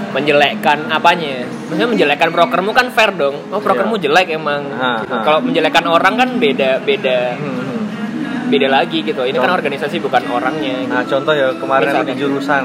menjelekkan 0.09 0.89
apanya 0.89 1.45
maksudnya 1.69 1.85
menjelekkan 1.87 2.29
prokermu 2.33 2.71
kan 2.73 2.89
fair 2.89 3.13
dong 3.13 3.45
oh 3.49 3.61
prokermu 3.61 3.95
Iya. 3.95 4.03
jelek 4.09 4.27
emang 4.33 4.61
Gitu. 4.65 5.15
kalau 5.21 5.39
menjelekkan 5.39 5.85
orang 5.85 6.13
kan 6.17 6.29
beda 6.37 6.81
beda 6.81 7.17
hmm. 7.37 7.68
Beda 8.49 8.67
lagi 8.67 8.99
gitu 9.01 9.21
ini 9.21 9.35
kan 9.35 9.45
Contoh. 9.45 9.57
organisasi 9.57 9.97
bukan 9.99 10.23
orangnya 10.27 10.73
gitu. 10.79 10.89
Nah 10.89 11.03
contoh 11.03 11.33
ya 11.33 11.47
kemarin 11.53 11.87
Misalkan. 11.87 12.09
di 12.09 12.13
jurusan 12.17 12.63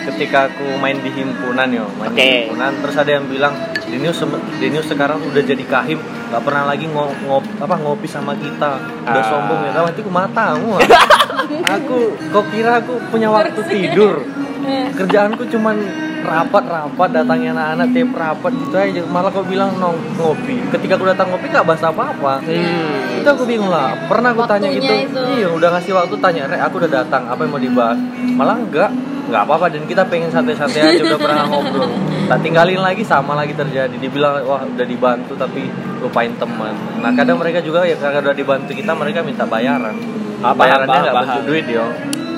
ketika 0.00 0.48
aku 0.48 0.64
main 0.76 0.96
di 0.96 1.10
himpunan 1.10 1.68
yo 1.68 1.86
main 1.94 2.10
Oke. 2.10 2.18
di 2.18 2.26
himpunan 2.44 2.72
terus 2.80 2.96
ada 2.96 3.10
yang 3.12 3.24
bilang 3.24 3.54
Denius 3.84 4.18
Denius 4.56 4.86
sekarang 4.86 5.20
udah 5.22 5.42
jadi 5.42 5.60
kahim 5.62 5.98
nggak 6.00 6.40
pernah 6.40 6.64
lagi 6.64 6.86
ngo 6.86 7.04
ngop, 7.20 7.44
apa 7.58 7.74
ngopi 7.76 8.06
sama 8.06 8.32
kita 8.34 8.80
udah 9.02 9.12
Ah. 9.16 9.28
sombong 9.28 9.60
ya 9.60 9.70
nanti 9.72 10.00
aku 10.00 10.10
matamu 10.10 10.78
aku 11.76 11.98
kok 12.16 12.44
kira 12.48 12.80
aku 12.80 12.96
punya 13.08 13.28
waktu 13.28 13.60
tidur 13.66 14.24
kerjaanku 14.98 15.46
cuman 15.48 15.76
rapat-rapat 16.24 17.08
datangnya 17.10 17.50
anak-anak 17.56 17.88
tiap 17.92 18.10
rapat 18.16 18.52
gitu 18.56 18.76
aja. 18.76 19.02
Malah 19.08 19.30
kau 19.32 19.44
bilang 19.44 19.70
nong 19.76 19.96
ngopi. 20.16 20.56
Ketika 20.70 20.96
aku 21.00 21.06
datang 21.08 21.32
ngopi 21.32 21.46
nggak 21.50 21.66
bahas 21.66 21.82
apa-apa. 21.84 22.44
Hmm. 22.44 23.18
itu 23.20 23.28
aku 23.28 23.44
bingung 23.44 23.68
lah. 23.68 23.92
Pernah 24.08 24.32
aku 24.32 24.48
tanya 24.48 24.72
Waktunya 24.72 24.80
gitu 24.80 24.94
itu. 25.12 25.20
iya 25.36 25.48
udah 25.52 25.68
ngasih 25.76 25.92
waktu 25.92 26.16
tanya 26.22 26.42
rek 26.48 26.60
aku 26.64 26.74
udah 26.80 26.90
datang 26.90 27.22
apa 27.28 27.40
yang 27.44 27.52
mau 27.52 27.60
dibahas? 27.60 27.98
Malah 28.36 28.56
enggak 28.56 28.90
nggak 29.30 29.42
apa-apa. 29.44 29.66
Dan 29.72 29.82
kita 29.84 30.02
pengen 30.08 30.30
santai-santai 30.32 30.80
aja 30.80 31.02
udah 31.04 31.20
pernah 31.20 31.44
ngobrol. 31.48 31.90
Tak 32.30 32.38
tinggalin 32.46 32.80
lagi 32.80 33.02
sama 33.04 33.32
lagi 33.36 33.52
terjadi. 33.52 33.96
Dibilang 33.96 34.44
wah 34.46 34.62
udah 34.64 34.86
dibantu 34.86 35.36
tapi 35.36 35.68
lupain 36.00 36.32
teman. 36.40 36.72
Nah 37.02 37.12
kadang 37.12 37.36
mereka 37.36 37.60
juga 37.60 37.84
ya 37.84 37.96
karena 37.98 38.24
udah 38.24 38.36
dibantu 38.36 38.70
kita 38.72 38.92
mereka 38.96 39.20
minta 39.20 39.44
bayaran. 39.44 39.96
Ah, 40.40 40.56
paham, 40.56 40.64
bayarannya 40.64 40.98
nggak 41.04 41.16
bentuk 41.20 41.44
duit 41.52 41.66
yo 41.68 41.84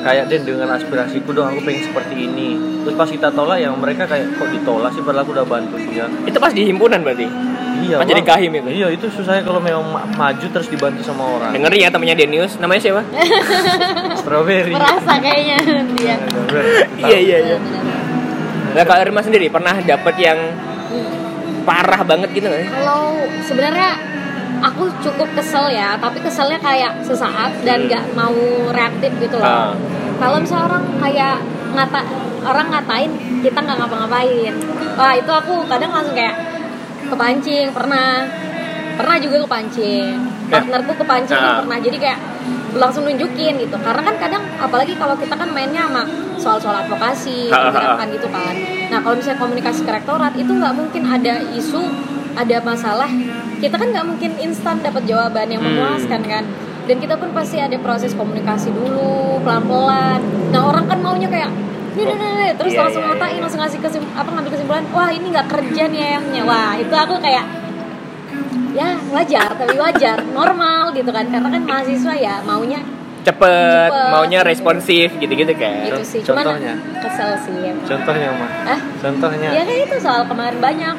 kayak 0.02 0.26
Den 0.26 0.42
dengan 0.44 0.68
aspirasiku 0.68 1.30
dong 1.30 1.46
aku 1.48 1.62
pengen 1.62 1.82
seperti 1.84 2.14
ini 2.20 2.48
terus 2.82 2.94
pas 2.94 3.06
kita 3.06 3.30
tolak 3.30 3.56
yang 3.56 3.74
mereka 3.74 4.04
kayak 4.04 4.34
kok 4.34 4.48
ditolak 4.48 4.90
sih 4.90 5.00
padahal 5.00 5.22
aku 5.22 5.32
udah 5.32 5.46
bantu 5.46 5.76
dia 5.80 6.06
Itu 6.22 6.36
pas 6.36 6.50
di 6.50 6.62
himpunan 6.64 7.00
berarti. 7.00 7.26
iya 7.80 7.96
Pas 7.96 8.04
jadi 8.04 8.22
kahim 8.22 8.50
itu? 8.52 8.68
iya 8.72 8.86
itu 8.88 9.06
susahnya 9.08 9.42
kalau 9.42 9.58
memang 9.58 9.82
ma- 9.84 10.06
maju 10.06 10.42
terus 10.44 10.66
dibantu 10.66 11.00
sama 11.00 11.24
orang 11.32 11.50
Dengerin 11.52 11.80
ya 11.80 11.90
temannya 11.90 12.16
Denius, 12.16 12.58
namanya 12.58 12.80
siapa? 12.80 13.02
strawberry 14.20 14.70
merasa 14.72 15.12
kayaknya 15.16 15.56
dia 15.92 16.16
Iya 17.00 17.18
iya 17.18 17.38
iya. 17.40 17.56
Benar-benar. 17.56 18.00
Nah 18.72 18.84
kalau 18.84 19.00
Irma 19.02 19.20
sendiri 19.20 19.46
pernah 19.48 19.74
dapet 19.78 20.14
yang 20.18 20.38
parah 21.62 22.02
banget 22.02 22.28
gitu 22.32 22.44
nggak? 22.44 22.60
sih? 22.60 22.70
kalau 22.72 23.02
sebenarnya 23.40 23.90
aku 24.62 24.86
cukup 25.02 25.28
kesel 25.34 25.66
ya 25.68 25.98
tapi 25.98 26.22
keselnya 26.22 26.58
kayak 26.62 27.02
sesaat 27.02 27.66
dan 27.66 27.90
nggak 27.90 28.14
mau 28.14 28.34
reaktif 28.70 29.10
gitu 29.18 29.36
loh. 29.36 29.46
Ah. 29.46 29.72
kalau 30.22 30.38
misalnya 30.38 30.64
orang 30.70 30.84
kayak 31.02 31.36
ngata 31.74 32.00
orang 32.46 32.66
ngatain 32.70 33.10
kita 33.42 33.58
nggak 33.58 33.78
ngapa-ngapain. 33.82 34.54
Wah 34.94 35.12
itu 35.18 35.30
aku 35.32 35.66
kadang 35.66 35.90
langsung 35.90 36.14
kayak 36.14 36.36
kepancing 37.10 37.74
pernah. 37.74 38.22
Pernah 38.92 39.16
juga 39.18 39.36
kepancing. 39.48 40.04
Partnerku 40.52 40.92
kepancing 40.94 41.38
Ah. 41.40 41.58
pernah. 41.64 41.78
Jadi 41.80 41.96
kayak 41.98 42.18
langsung 42.76 43.02
nunjukin 43.08 43.58
gitu. 43.58 43.76
Karena 43.82 44.02
kan 44.04 44.14
kadang 44.20 44.42
apalagi 44.60 44.94
kalau 44.94 45.16
kita 45.18 45.34
kan 45.34 45.48
mainnya 45.50 45.90
sama 45.90 46.02
soal-soal 46.38 46.76
advokasi 46.86 47.50
gerakan 47.50 48.08
gitu 48.14 48.28
kan. 48.30 48.54
Nah 48.92 48.98
kalau 49.02 49.14
misalnya 49.18 49.38
komunikasi 49.42 49.80
ke 49.82 49.90
rektorat 49.90 50.32
itu 50.38 50.52
nggak 50.52 50.74
mungkin 50.76 51.02
ada 51.08 51.34
isu 51.56 51.82
ada 52.34 52.56
masalah 52.60 53.10
kita 53.58 53.74
kan 53.74 53.88
nggak 53.88 54.06
mungkin 54.06 54.30
instan 54.38 54.80
dapat 54.80 55.02
jawaban 55.04 55.46
yang 55.46 55.60
Hmm. 55.60 55.72
memuaskan 55.72 56.20
kan 56.22 56.44
dan 56.82 56.96
kita 56.98 57.14
pun 57.14 57.30
pasti 57.30 57.56
ada 57.56 57.78
proses 57.78 58.10
komunikasi 58.12 58.70
dulu 58.70 59.38
pelan-pelan 59.40 60.20
nah 60.50 60.64
orang 60.64 60.84
kan 60.84 60.98
maunya 60.98 61.26
kayak 61.26 61.50
"Nih, 61.92 62.04
nih, 62.04 62.16
nih, 62.16 62.30
nih," 62.34 62.50
terus 62.56 62.72
Iya, 62.72 62.80
langsung 62.82 63.02
iya, 63.02 63.10
ngatain 63.10 63.30
iya. 63.30 63.42
langsung 63.44 63.60
ngasih 63.60 63.78
kesim, 63.78 64.02
apa 64.10 64.28
ngambil 64.28 64.50
kesimpulan 64.50 64.84
wah 64.90 65.08
ini 65.08 65.26
nggak 65.28 65.46
kerja 65.46 65.82
nih 65.86 66.00
ayamnya 66.02 66.42
wah 66.42 66.72
itu 66.74 66.90
aku 66.90 67.14
kayak 67.18 67.44
ya 68.72 68.88
wajar 69.08 69.48
tapi 69.52 69.76
wajar 69.76 70.18
normal 70.26 70.90
gitu 70.90 71.08
kan 71.08 71.28
karena 71.28 71.48
kan 71.50 71.62
mahasiswa 71.62 72.14
ya 72.16 72.40
maunya 72.42 72.80
Cepet, 73.22 73.46
Cepet. 73.86 74.10
maunya 74.10 74.40
responsif 74.42 75.14
gitu-gitu 75.14 75.54
kan. 75.54 75.86
gitu 75.86 76.02
sih 76.02 76.20
cuman 76.24 76.42
Contohnya? 76.42 76.74
kesel 76.98 77.30
sih 77.38 77.54
contohnya 77.86 78.28
mah 78.32 78.50
ah 78.66 78.80
contohnya 78.98 79.48
ya 79.52 79.62
kayak 79.62 79.86
itu 79.86 79.96
soal 80.00 80.26
kemarin 80.26 80.58
banyak 80.58 80.96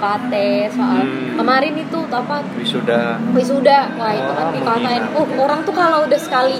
UKT 0.00 0.34
soal 0.72 1.04
Hmm. 1.04 1.36
kemarin 1.36 1.74
itu 1.76 1.98
apa 2.08 2.40
wisuda 2.56 3.20
wisuda 3.30 3.78
wah 3.94 4.08
itu 4.10 4.30
kan 4.30 4.44
Oh, 4.44 4.52
dikatain 4.52 5.04
uh 5.12 5.28
orang 5.38 5.60
tuh 5.60 5.74
kalau 5.74 5.98
udah 6.02 6.16
sekali 6.16 6.56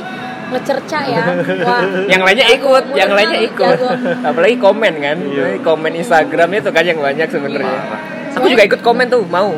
ngecerca 0.50 1.00
ya 1.02 1.24
wah 1.66 1.80
Yang 2.04 2.22
lainnya 2.22 2.46
ikut, 2.52 2.84
yang 2.92 3.08
mulutnya 3.08 3.16
lainnya 3.16 3.40
ikut. 3.46 3.78
Apalagi 4.28 4.56
komen 4.58 4.92
kan, 4.98 5.16
Iya. 5.22 5.44
komen 5.60 5.92
Instagram 5.94 6.48
itu 6.52 6.70
kan 6.70 6.82
yang 6.82 6.98
banyak 6.98 7.28
sebenarnya. 7.30 7.70
Parah. 7.80 8.34
Aku 8.34 8.46
juga 8.46 8.62
ikut 8.64 8.80
komen 8.80 9.06
tuh, 9.06 9.22
mau. 9.24 9.54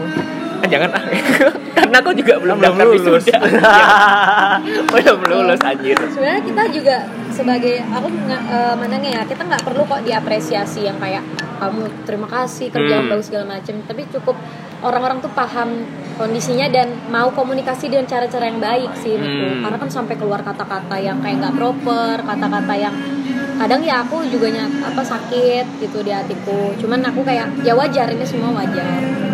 Ah, 0.61 0.69
jangan 0.69 0.93
ah. 0.93 1.01
Karena 1.81 1.97
aku 1.99 2.13
juga 2.13 2.37
belum 2.37 2.57
Belum 2.61 2.77
daftar 2.77 2.87
lulus. 2.87 3.25
wisuda. 3.25 3.39
belum 4.87 5.19
lulus 5.25 5.61
anjir. 5.63 5.97
sebenarnya 6.07 6.43
kita 6.45 6.63
juga 6.71 6.97
sebagai 7.33 7.81
aku 7.81 8.07
nggak 8.07 8.43
eh, 8.47 8.75
mandangnya 8.77 9.11
ya 9.19 9.23
kita 9.25 9.43
nggak 9.49 9.65
perlu 9.65 9.83
kok 9.89 10.05
diapresiasi 10.05 10.85
yang 10.87 11.01
kayak 11.01 11.25
kamu 11.59 11.89
terima 12.05 12.29
kasih 12.29 12.69
kerja 12.69 13.01
Hmm. 13.01 13.09
bagus 13.09 13.27
segala 13.31 13.57
macam 13.57 13.75
tapi 13.89 14.03
cukup 14.13 14.37
orang-orang 14.83 15.19
tuh 15.23 15.33
paham 15.33 15.87
kondisinya 16.19 16.69
dan 16.69 16.93
mau 17.09 17.31
komunikasi 17.33 17.89
dengan 17.89 18.05
cara-cara 18.05 18.51
yang 18.51 18.61
baik 18.61 18.91
sih 18.99 19.17
menurutku. 19.17 19.47
Hmm. 19.49 19.63
karena 19.65 19.77
kan 19.81 19.91
sampai 19.91 20.15
keluar 20.19 20.41
kata-kata 20.45 20.97
yang 21.01 21.19
kayak 21.25 21.41
nggak 21.41 21.55
proper 21.57 22.17
kata-kata 22.21 22.75
yang 22.77 22.95
kadang 23.63 23.81
ya 23.87 24.03
aku 24.03 24.27
juga 24.27 24.51
nyat 24.51 24.73
apa 24.83 25.03
sakit 25.07 25.79
gitu 25.79 26.03
di 26.03 26.11
hatiku 26.11 26.75
cuman 26.83 26.99
aku 27.07 27.23
kayak 27.23 27.47
ya 27.63 27.73
wajar 27.79 28.11
ini 28.11 28.27
semua 28.27 28.51
wajar 28.59 29.32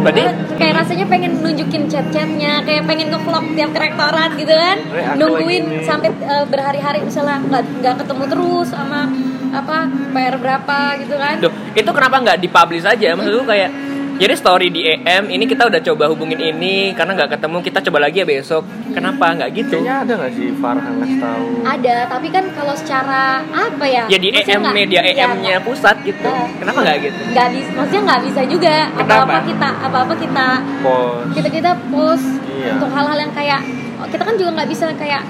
Berarti 0.00 0.22
kayak 0.56 0.74
rasanya 0.80 1.06
pengen 1.06 1.44
nunjukin 1.44 1.84
chat-chatnya 1.92 2.64
kayak 2.64 2.88
pengen 2.88 3.12
nge-vlog 3.12 3.44
tiap 3.52 3.70
ke 3.76 3.78
rektorat 3.78 4.30
gitu 4.40 4.54
kan. 4.56 4.76
Nungguin 5.20 5.84
sampai 5.84 6.08
eh, 6.08 6.44
berhari-hari 6.48 7.04
misalnya 7.04 7.44
nggak 7.44 7.62
nggak 7.84 7.94
ketemu 8.00 8.24
terus 8.32 8.68
sama 8.72 9.12
apa 9.52 9.84
PR 10.16 10.36
berapa 10.40 10.78
gitu 11.04 11.14
kan. 11.20 11.36
Duh, 11.44 11.52
itu 11.76 11.90
kenapa 11.92 12.16
nggak 12.24 12.38
dipublish 12.40 12.88
aja? 12.88 13.12
Maksudku 13.12 13.44
kayak 13.44 13.70
jadi 14.14 14.34
story 14.34 14.68
di 14.68 14.80
EM 14.84 15.28
ini 15.28 15.44
kita 15.44 15.66
udah 15.66 15.80
coba 15.82 16.04
hubungin 16.06 16.38
ini 16.38 16.74
karena 16.92 17.12
nggak 17.14 17.30
ketemu 17.32 17.56
kita 17.60 17.78
coba 17.82 17.98
lagi 18.00 18.16
ya 18.16 18.26
besok. 18.26 18.62
Kenapa 18.90 19.32
nggak 19.32 19.50
gitu? 19.52 19.76
kayaknya 19.78 19.96
ada 20.00 20.12
nggak 20.14 20.32
sih 20.32 20.48
Farhan 20.54 20.92
ngasih 20.94 21.18
tahu 21.18 21.44
ada 21.64 21.96
tapi 22.06 22.28
kan 22.28 22.44
kalau 22.52 22.74
secara 22.74 23.22
apa 23.46 23.84
ya 23.84 24.04
Ya 24.06 24.16
di 24.16 24.28
maksudnya 24.28 24.52
EM 24.52 24.60
nggak- 24.62 24.76
media 24.76 25.00
ya, 25.02 25.12
EM-nya 25.24 25.54
pusat 25.60 25.96
gitu. 26.02 26.24
Nah. 26.24 26.48
Kenapa 26.54 26.78
nggak 26.82 26.96
gitu? 27.02 27.20
nggak 27.26 27.48
bisa 27.50 27.70
maksudnya 27.72 28.02
nggak 28.04 28.20
bisa 28.22 28.40
juga 28.46 28.74
apa 28.94 29.14
apa 29.22 29.38
kita 29.42 29.68
apa 29.80 29.96
apa 30.02 30.14
kita 30.14 30.46
pos 30.78 31.24
kita 31.32 31.48
kita 31.50 31.70
post 31.88 32.28
Iya. 32.44 32.76
untuk 32.76 32.90
hal-hal 32.90 33.18
yang 33.18 33.32
kayak 33.32 33.60
kita 34.04 34.22
kan 34.22 34.34
juga 34.34 34.50
nggak 34.52 34.68
bisa 34.68 34.84
kayak 34.92 35.22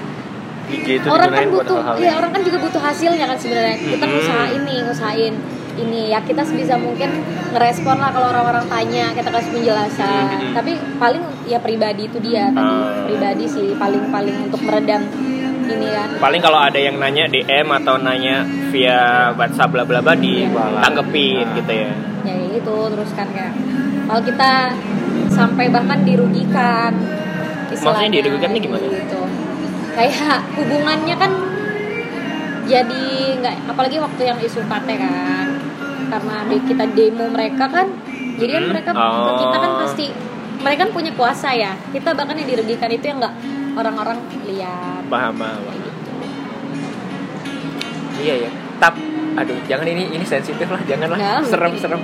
IG 0.65 0.87
itu 0.97 1.07
orang 1.07 1.29
kan 1.29 1.47
butuh 1.49 1.79
iya 1.93 2.03
yang- 2.05 2.17
orang 2.19 2.31
kan 2.31 2.41
juga 2.41 2.57
butuh 2.59 2.81
hasilnya 2.81 3.25
kan 3.25 3.37
sebenarnya 3.37 3.75
kita 3.79 4.05
Mm-mm. 4.05 4.19
usahain 4.19 4.61
nih 4.61 4.79
usahain 4.85 5.33
ini 5.75 6.07
ya 6.07 6.19
kita 6.19 6.41
sebisa 6.41 6.77
mungkin 6.77 7.09
ngerespon 7.49 7.97
lah 7.97 8.09
kalau 8.09 8.29
orang-orang 8.29 8.65
tanya 8.67 9.09
kita 9.11 9.27
kasih 9.27 9.51
penjelasan 9.51 10.25
Mm-mm. 10.31 10.53
tapi 10.53 10.71
paling 10.95 11.19
ya 11.43 11.57
pribadi 11.57 12.05
itu 12.05 12.17
dia 12.19 12.47
tadi 12.47 12.61
Ah. 12.63 13.03
pribadi 13.03 13.45
sih 13.45 13.73
paling 13.73 14.07
paling 14.07 14.35
untuk 14.43 14.61
meredam 14.61 15.01
ini 15.63 15.87
kan 15.89 16.09
Paling 16.19 16.39
kalau 16.39 16.59
ada 16.59 16.75
yang 16.75 16.95
nanya 16.95 17.25
DM 17.25 17.67
atau 17.73 17.95
nanya 17.97 18.43
via 18.69 18.99
WhatsApp 19.33 19.71
bla 19.71 19.83
bla 19.83 19.99
bla 19.99 20.13
ditanggepin 20.13 21.41
Nah. 21.43 21.55
gitu 21.55 21.71
ya. 21.73 21.91
ya 22.21 22.33
kayak 22.33 22.49
gitu 22.53 22.75
terus 22.89 23.11
kan 23.11 23.27
kayak 23.29 23.53
kalau 24.03 24.21
kita 24.21 24.51
sampai 25.29 25.65
bahkan 25.67 25.99
dirugikan 26.03 26.91
Maksudnya 26.93 27.73
istilahnya, 27.73 28.09
dirugikan 28.13 28.49
ini 28.51 28.59
gimana? 28.61 28.85
gitu. 28.85 29.21
kayak 29.93 30.39
hubungannya 30.53 31.15
kan 31.15 31.31
jadi 32.63 33.03
nggak 33.35 33.53
apalagi 33.67 33.97
waktu 33.97 34.21
yang 34.23 34.39
isu 34.39 34.63
kate 34.63 34.93
kan 34.95 35.47
karena 36.05 36.35
de- 36.45 36.63
kita 36.63 36.85
demo 36.87 37.25
mereka 37.27 37.65
kan 37.65 37.87
jadi 38.35 38.51
kan 38.51 38.61
Hmm. 38.61 38.71
mereka 38.71 38.89
Oh. 38.93 39.37
kita 39.37 39.55
kan 39.57 39.71
pasti 39.79 40.05
mereka 40.59 40.79
kan 40.81 40.91
punya 40.91 41.11
kuasa 41.11 41.49
ya 41.51 41.73
kita 41.89 42.11
bahkan 42.11 42.35
yang 42.35 42.47
dirugikan 42.47 42.87
itu 42.87 43.05
yang 43.05 43.19
nggak 43.19 43.33
orang-orang 43.73 44.17
lihat 44.43 45.01
Paham 45.05 45.33
paham. 45.33 45.61
Iya 48.15 48.33
ya. 48.39 48.49
Tap 48.75 48.95
aduh 49.33 49.57
jangan 49.65 49.87
ini 49.87 50.13
ini 50.13 50.21
sensitif 50.23 50.69
lah 50.69 50.77
janganlah 50.83 51.17
Jangan. 51.17 51.41
serem 51.43 51.73
serem 51.75 52.01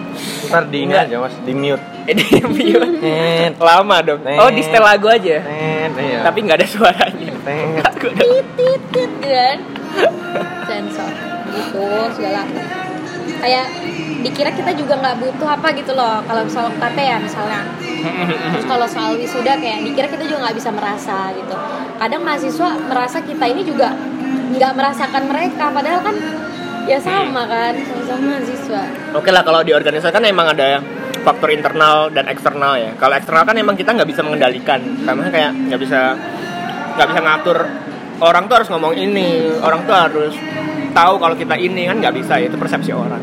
ntar 0.50 0.66
di 0.66 0.82
ini 0.82 0.90
Enggak. 0.90 1.06
aja 1.06 1.16
mas 1.22 1.36
di 1.40 1.54
mute 1.54 1.84
ini 2.08 2.24
mute. 2.42 2.90
Net. 2.98 3.54
lama 3.70 3.98
dong 4.02 4.26
oh 4.26 4.50
di 4.50 4.60
setel 4.60 4.82
lagu 4.82 5.06
aja 5.06 5.38
Net, 5.38 5.94
iya. 5.94 6.26
tapi 6.26 6.42
nggak 6.42 6.58
ada 6.58 6.66
suaranya 6.68 7.30
Net. 7.38 7.86
Aku 7.86 8.10
udah- 8.10 8.26
tit 8.26 8.48
tit 8.58 8.82
tit 8.90 9.12
gitu 9.14 9.30
kan 9.30 9.58
sensor 10.68 11.12
gitu 11.50 11.86
segala. 12.16 12.44
Kayak 13.40 13.68
dikira 14.20 14.52
kita 14.52 14.76
juga 14.76 15.00
nggak 15.00 15.16
butuh 15.24 15.48
apa 15.48 15.72
gitu 15.72 15.96
loh 15.96 16.20
kalau 16.28 16.44
soal 16.52 16.68
KT 16.76 16.98
ya 17.00 17.18
misalnya. 17.24 17.62
Terus 18.56 18.66
kalau 18.68 18.88
soal 18.88 19.16
wisuda 19.16 19.56
kayak 19.60 19.84
dikira 19.84 20.08
kita 20.12 20.24
juga 20.28 20.48
nggak 20.48 20.58
bisa 20.60 20.70
merasa 20.76 21.32
gitu. 21.36 21.56
Kadang 22.00 22.22
mahasiswa 22.24 22.70
merasa 22.88 23.18
kita 23.24 23.46
ini 23.48 23.64
juga 23.64 23.96
nggak 24.50 24.74
merasakan 24.76 25.24
mereka 25.30 25.72
padahal 25.72 26.02
kan 26.04 26.16
ya 26.90 26.98
sama 27.00 27.46
kan 27.46 27.74
sama-sama 27.80 28.40
mahasiswa. 28.40 28.84
Oke 29.14 29.30
lah 29.30 29.44
kalau 29.46 29.62
di 29.64 29.72
organisasi 29.72 30.12
kan 30.12 30.26
emang 30.26 30.52
ada 30.52 30.82
faktor 31.22 31.52
internal 31.52 32.10
dan 32.12 32.26
eksternal 32.28 32.76
ya. 32.80 32.92
Kalau 32.98 33.14
eksternal 33.16 33.46
kan 33.46 33.56
emang 33.56 33.76
kita 33.76 33.92
nggak 33.94 34.10
bisa 34.10 34.24
mengendalikan, 34.24 34.80
karena 35.04 35.28
kayak 35.32 35.52
nggak 35.70 35.80
bisa 35.80 36.16
nggak 36.96 37.08
bisa 37.08 37.22
ngatur 37.24 37.58
orang 38.20 38.44
tuh 38.52 38.56
harus 38.60 38.70
ngomong 38.72 38.94
ini, 38.96 39.48
orang 39.64 39.84
tuh 39.88 39.96
harus 39.96 40.36
tahu 40.92 41.14
kalau 41.20 41.36
kita 41.36 41.56
ini 41.56 41.88
kan 41.88 42.00
nggak 42.00 42.16
bisa 42.16 42.40
ya, 42.40 42.52
itu 42.52 42.58
persepsi 42.60 42.92
orang. 42.92 43.22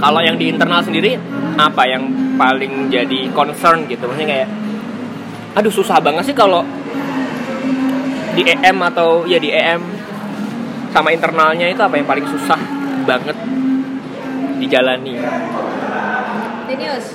Kalau 0.00 0.20
yang 0.24 0.40
di 0.40 0.48
internal 0.48 0.80
sendiri 0.80 1.18
apa 1.60 1.82
yang 1.84 2.08
paling 2.40 2.88
jadi 2.88 3.28
concern 3.36 3.84
gitu, 3.90 4.08
maksudnya 4.08 4.28
kayak, 4.28 4.48
aduh 5.58 5.72
susah 5.72 6.00
banget 6.00 6.32
sih 6.32 6.36
kalau 6.36 6.64
di 8.32 8.46
EM 8.46 8.78
atau 8.94 9.26
ya 9.26 9.36
di 9.42 9.50
EM 9.50 9.82
sama 10.94 11.10
internalnya 11.12 11.66
itu 11.68 11.82
apa 11.82 11.98
yang 11.98 12.06
paling 12.08 12.24
susah 12.24 12.58
banget 13.04 13.36
dijalani? 14.62 15.18
Denius. 16.70 17.06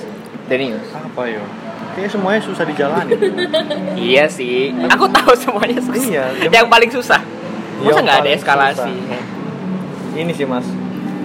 Denius. 0.46 0.86
Apa 0.94 1.22
yo 1.26 1.65
kayaknya 1.96 2.12
semuanya 2.12 2.40
susah 2.44 2.64
dijalani. 2.68 3.12
Iya 3.96 4.28
sih. 4.28 4.76
Aku 4.92 5.08
tahu 5.08 5.32
semuanya 5.32 5.80
susah. 5.80 6.28
Iya, 6.44 6.52
yang 6.52 6.68
paling 6.68 6.92
susah. 6.92 7.20
Iya, 7.80 7.88
masa 7.88 8.00
nggak 8.04 8.18
ada 8.20 8.30
eskalasi? 8.36 8.92
susah. 8.92 9.22
ini 10.20 10.32
sih 10.36 10.44
mas. 10.44 10.68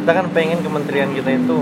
Kita 0.02 0.12
kan 0.16 0.26
pengen 0.32 0.64
kementerian 0.64 1.12
kita 1.12 1.36
itu 1.36 1.58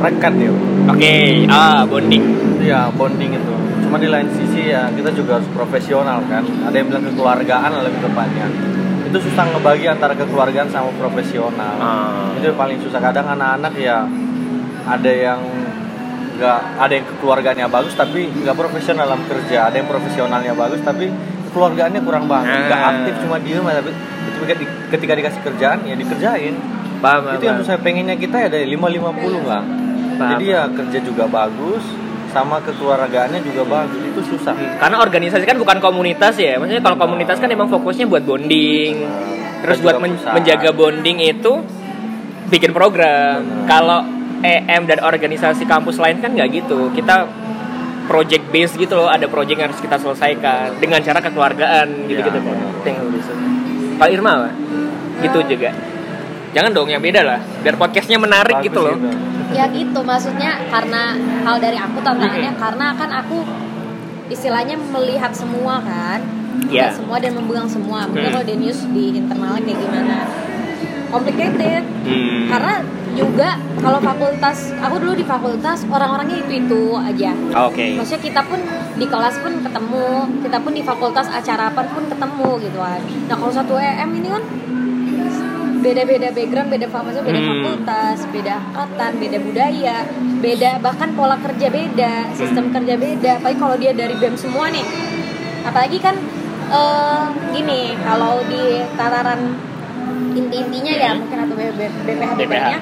rekat 0.00 0.34
ya. 0.40 0.52
Oke 0.88 1.12
ah 1.52 1.84
bonding. 1.84 2.24
Ya 2.64 2.88
bonding 2.88 3.36
itu. 3.36 3.54
Cuma 3.84 4.00
di 4.00 4.08
lain 4.08 4.28
sisi 4.32 4.72
ya 4.72 4.88
kita 4.88 5.12
juga 5.12 5.36
harus 5.36 5.48
profesional 5.52 6.24
kan. 6.28 6.44
Ada 6.64 6.74
yang 6.80 6.86
bilang 6.88 7.04
kekeluargaan 7.12 7.70
lebih 7.84 8.00
tepatnya. 8.00 8.46
Itu 9.08 9.18
susah 9.20 9.44
ngebagi 9.52 9.86
antara 9.88 10.16
kekeluargaan 10.16 10.68
sama 10.72 10.88
profesional. 10.96 11.76
Ah. 11.76 12.32
itu 12.36 12.48
yang 12.48 12.58
paling 12.58 12.80
susah. 12.80 13.00
Kadang 13.00 13.36
anak-anak 13.36 13.72
ya 13.76 14.04
ada 14.88 15.12
yang 15.12 15.40
nggak 16.38 16.58
ada 16.78 16.92
yang 16.92 17.06
kekeluargaannya 17.08 17.66
bagus 17.66 17.92
tapi 17.92 18.30
nggak 18.30 18.54
profesional 18.54 19.04
dalam 19.04 19.22
kerja. 19.26 19.66
Ada 19.66 19.76
yang 19.76 19.88
profesionalnya 19.88 20.52
bagus 20.54 20.80
tapi 20.80 21.10
kekeluargaannya 21.44 22.00
kurang 22.00 22.24
banget. 22.24 22.62
Nggak 22.64 22.80
Ah. 22.80 22.90
aktif 22.92 23.14
cuma 23.20 23.36
diem 23.38 23.60
tapi 23.60 23.90
ketika, 24.30 24.54
di- 24.54 24.72
ketika 24.88 25.12
dikasih 25.14 25.40
kerjaan 25.42 25.78
ya 25.82 25.94
dikerjain. 25.94 26.54
Paham 26.98 27.30
itu 27.32 27.44
yang 27.44 27.62
saya 27.62 27.78
pengennya 27.78 28.14
kita 28.14 28.36
ya 28.38 28.48
dari 28.48 28.66
550 28.68 29.42
lah. 29.44 29.62
Paham. 30.14 30.34
jadi 30.34 30.44
ya 30.48 30.62
kerja 30.68 30.98
juga 31.00 31.24
bagus 31.26 31.82
sama 32.28 32.58
kekeluargaannya 32.60 33.38
juga 33.40 33.62
bagus. 33.64 34.02
Itu 34.04 34.20
susah. 34.26 34.50
Karena 34.76 34.98
organisasi 34.98 35.42
kan 35.42 35.54
bukan 35.56 35.78
komunitas 35.78 36.34
ya. 36.36 36.58
Maksudnya 36.58 36.82
kalau 36.82 36.98
komunitas 36.98 37.38
kan 37.38 37.46
emang 37.46 37.66
fokusnya 37.66 38.04
buat 38.04 38.22
bonding. 38.22 39.06
Terus 39.58 39.78
Dan 39.78 39.84
buat 39.84 39.96
men- 39.98 40.18
menjaga 40.34 40.70
bonding 40.70 41.18
itu 41.20 41.62
bikin 42.48 42.70
program. 42.70 43.66
Kalau 43.66 44.17
EM 44.40 44.82
dan 44.84 44.98
organisasi 45.00 45.64
kampus 45.64 45.96
lain 45.96 46.18
kan 46.18 46.30
nggak 46.30 46.48
gitu. 46.54 46.90
Kita 46.90 47.26
project 48.04 48.44
base 48.48 48.72
gitu 48.74 48.94
loh 48.94 49.06
ada 49.06 49.26
project 49.26 49.56
yang 49.56 49.68
harus 49.68 49.78
kita 49.78 49.96
selesaikan 49.96 50.78
dengan 50.78 50.98
cara 50.98 51.20
kekeluargaan 51.20 51.86
gitu 52.06 52.20
gitu 52.20 52.38
Ya, 52.38 52.42
kan. 52.42 52.56
Itu 52.80 52.90
kalau 53.96 54.10
Irma 54.10 54.32
apa? 54.38 54.50
gitu 55.18 55.38
juga. 55.46 55.70
Jangan 56.48 56.70
dong 56.70 56.88
yang 56.88 56.98
beda 56.98 57.20
lah. 57.20 57.40
Biar 57.60 57.74
podcastnya 57.74 58.16
menarik 58.16 58.56
Bagus 58.56 58.66
gitu 58.66 58.80
loh. 58.80 58.96
ya 59.48 59.64
gitu 59.66 60.00
maksudnya 60.02 60.60
karena 60.68 61.16
hal 61.42 61.56
dari 61.56 61.74
aku 61.74 61.98
tantangannya 61.98 62.52
karena 62.54 62.86
kan 62.92 63.10
aku 63.14 63.44
istilahnya 64.28 64.76
melihat 64.86 65.32
semua 65.32 65.80
kan? 65.80 66.20
Iya. 66.60 66.84
melihat 66.84 66.96
semua 66.96 67.16
dan 67.18 67.32
memegang 67.34 67.64
semua. 67.66 67.98
Mungkin 68.04 68.24
Hmm. 68.24 68.34
kalau 68.34 68.44
Denius 68.44 68.80
di 68.88 69.04
internalnya 69.14 69.62
kayak 69.62 69.78
gimana 69.78 70.16
complicated. 71.10 71.82
Hmm. 72.08 72.48
karena 72.48 72.74
juga 73.12 73.58
kalau 73.82 73.98
fakultas 73.98 74.70
aku 74.78 74.96
dulu 75.02 75.14
di 75.18 75.26
fakultas 75.26 75.82
orang-orangnya 75.90 76.38
itu 76.46 76.52
itu 76.64 76.82
aja 76.94 77.34
oke. 77.66 77.86
Maksudnya 77.98 78.22
kita 78.22 78.40
pun 78.46 78.60
di 78.94 79.06
kelas 79.10 79.42
pun 79.42 79.52
ketemu 79.58 80.06
kita 80.46 80.58
pun 80.62 80.72
di 80.72 80.82
fakultas 80.86 81.26
acara 81.26 81.68
apa 81.74 81.82
pun 81.90 82.06
ketemu 82.06 82.48
gitu 82.62 82.78
kan. 82.78 83.00
Nah 83.26 83.36
kalau 83.36 83.52
satu 83.52 83.74
EM 83.74 84.10
ini 84.22 84.28
kan 84.30 84.42
beda-beda 85.78 86.28
background 86.34 86.68
beda 86.74 86.86
fakultas 86.90 87.22
beda 87.22 87.38
Hmm. 87.38 87.48
fakultas 87.50 88.18
beda 88.34 88.54
angkatan 88.74 89.12
beda 89.18 89.38
budaya 89.42 89.96
beda 90.38 90.70
bahkan 90.82 91.08
pola 91.14 91.36
kerja 91.38 91.68
beda 91.70 92.14
sistem 92.34 92.70
kerja 92.70 92.94
beda. 92.98 93.30
Apalagi 93.42 93.58
kalau 93.58 93.76
dia 93.78 93.92
dari 93.94 94.14
BEM 94.14 94.34
semua 94.38 94.70
nih. 94.70 94.86
Apalagi 95.66 95.98
kan 95.98 96.14
eh, 96.70 97.24
gini 97.50 97.98
kalau 98.06 98.42
di 98.46 98.82
tataran 98.94 99.58
inti-intinya 100.38 100.92
ya 100.94 101.10
mungkin 101.14 101.38
atau 101.40 101.54
BPH 101.54 102.30
BPH-nya 102.38 102.78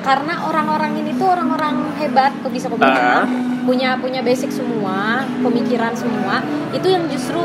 karena 0.00 0.34
orang-orang 0.40 0.92
ini 0.96 1.12
tuh 1.12 1.28
orang-orang 1.28 1.92
hebat 1.96 2.32
kok 2.40 2.48
bisa 2.48 2.66
kok 2.66 2.80
Ah. 2.80 3.28
punya 3.60 4.00
punya 4.00 4.24
basic 4.24 4.48
semua 4.48 5.20
pemikiran 5.38 5.92
semua 5.92 6.40
itu 6.72 6.88
yang 6.88 7.04
justru 7.06 7.36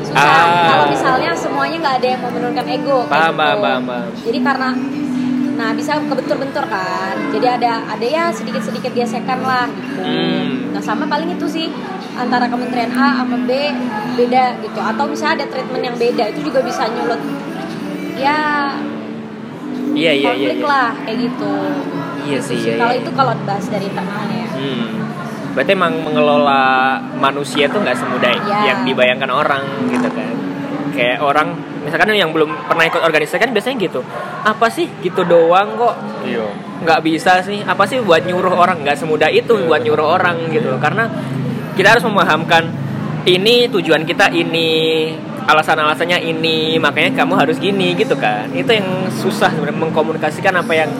susah 0.00 0.16
Ah. 0.16 0.66
kalau 0.66 0.84
misalnya 0.88 1.30
semuanya 1.36 1.76
nggak 1.78 1.96
ada 2.00 2.06
yang 2.08 2.20
mau 2.20 2.32
menurunkan 2.32 2.66
ego 2.66 2.98
Paham, 3.04 3.28
gitu. 3.28 3.36
paham, 3.36 3.58
paham, 3.60 3.82
paham. 3.84 4.08
jadi 4.24 4.38
karena 4.40 4.70
nah 5.52 5.74
bisa 5.74 5.98
kebentur-bentur 6.00 6.64
kan 6.64 7.14
jadi 7.28 7.58
ada 7.58 7.72
ada 7.90 8.06
ya 8.06 8.24
sedikit-sedikit 8.30 8.94
gesekan 8.94 9.42
lah 9.42 9.66
gitu 9.68 10.00
Hmm. 10.00 10.70
nah 10.70 10.80
sama 10.80 11.04
paling 11.04 11.28
itu 11.28 11.44
sih 11.44 11.66
antara 12.14 12.46
kementerian 12.46 12.88
A 12.90 13.20
sama 13.20 13.36
B 13.42 13.50
beda 14.16 14.56
gitu 14.58 14.80
atau 14.80 15.04
misalnya 15.04 15.42
ada 15.42 15.46
treatment 15.48 15.82
yang 15.82 15.96
beda 15.98 16.24
itu 16.30 16.40
juga 16.42 16.62
bisa 16.62 16.86
nyulut 16.86 17.20
ya 18.18 18.40
iya 19.94 20.12
iya 20.12 20.12
iya 20.12 20.28
konflik 20.30 20.58
iya. 20.58 20.66
lah 20.66 20.90
kayak 21.06 21.18
gitu 21.22 21.52
iya 22.28 22.38
sih 22.42 22.58
iya, 22.58 22.74
kalau 22.76 22.94
iya. 22.94 23.00
itu 23.02 23.10
kalau 23.14 23.32
bahas 23.46 23.66
dari 23.70 23.86
internalnya 23.88 24.36
ya 24.36 24.48
Hmm. 24.58 24.90
Berarti 25.54 25.74
emang 25.74 25.94
mengelola 26.02 26.98
manusia 27.18 27.70
tuh 27.70 27.78
nggak 27.82 27.94
semudah 27.94 28.30
Ya. 28.42 28.74
yang 28.74 28.78
dibayangkan 28.82 29.30
orang 29.30 29.62
gitu 29.86 30.06
kan. 30.10 30.34
Kayak 30.94 31.22
orang 31.22 31.54
misalkan 31.82 32.10
yang 32.14 32.30
belum 32.34 32.50
pernah 32.66 32.86
ikut 32.86 33.02
organisasi 33.02 33.38
kan 33.38 33.50
biasanya 33.54 33.78
gitu. 33.86 34.02
Apa 34.42 34.66
sih 34.66 34.90
gitu 35.02 35.22
doang 35.22 35.78
kok 35.78 35.94
iya 36.26 36.46
nggak 36.78 37.00
bisa 37.02 37.42
sih 37.42 37.58
apa 37.66 37.82
sih 37.90 37.98
buat 37.98 38.22
nyuruh 38.22 38.54
orang 38.54 38.86
nggak 38.86 38.98
semudah 38.98 39.26
itu 39.34 39.50
Iya. 39.58 39.66
buat 39.66 39.80
nyuruh 39.82 40.06
orang 40.14 40.46
gitu 40.54 40.70
loh 40.70 40.78
karena 40.78 41.10
kita 41.74 41.98
harus 41.98 42.04
memahamkan 42.06 42.70
ini 43.26 43.66
tujuan 43.66 44.06
kita 44.06 44.30
ini 44.30 45.10
alasan-alasannya 45.48 46.20
ini 46.28 46.76
makanya 46.76 47.24
kamu 47.24 47.34
harus 47.40 47.56
gini 47.56 47.96
gitu 47.96 48.12
kan. 48.20 48.52
Itu 48.52 48.68
yang 48.68 49.08
susah 49.08 49.48
sebenarnya 49.48 49.80
mengkomunikasikan 49.80 50.52
apa 50.52 50.72
yang 50.76 50.90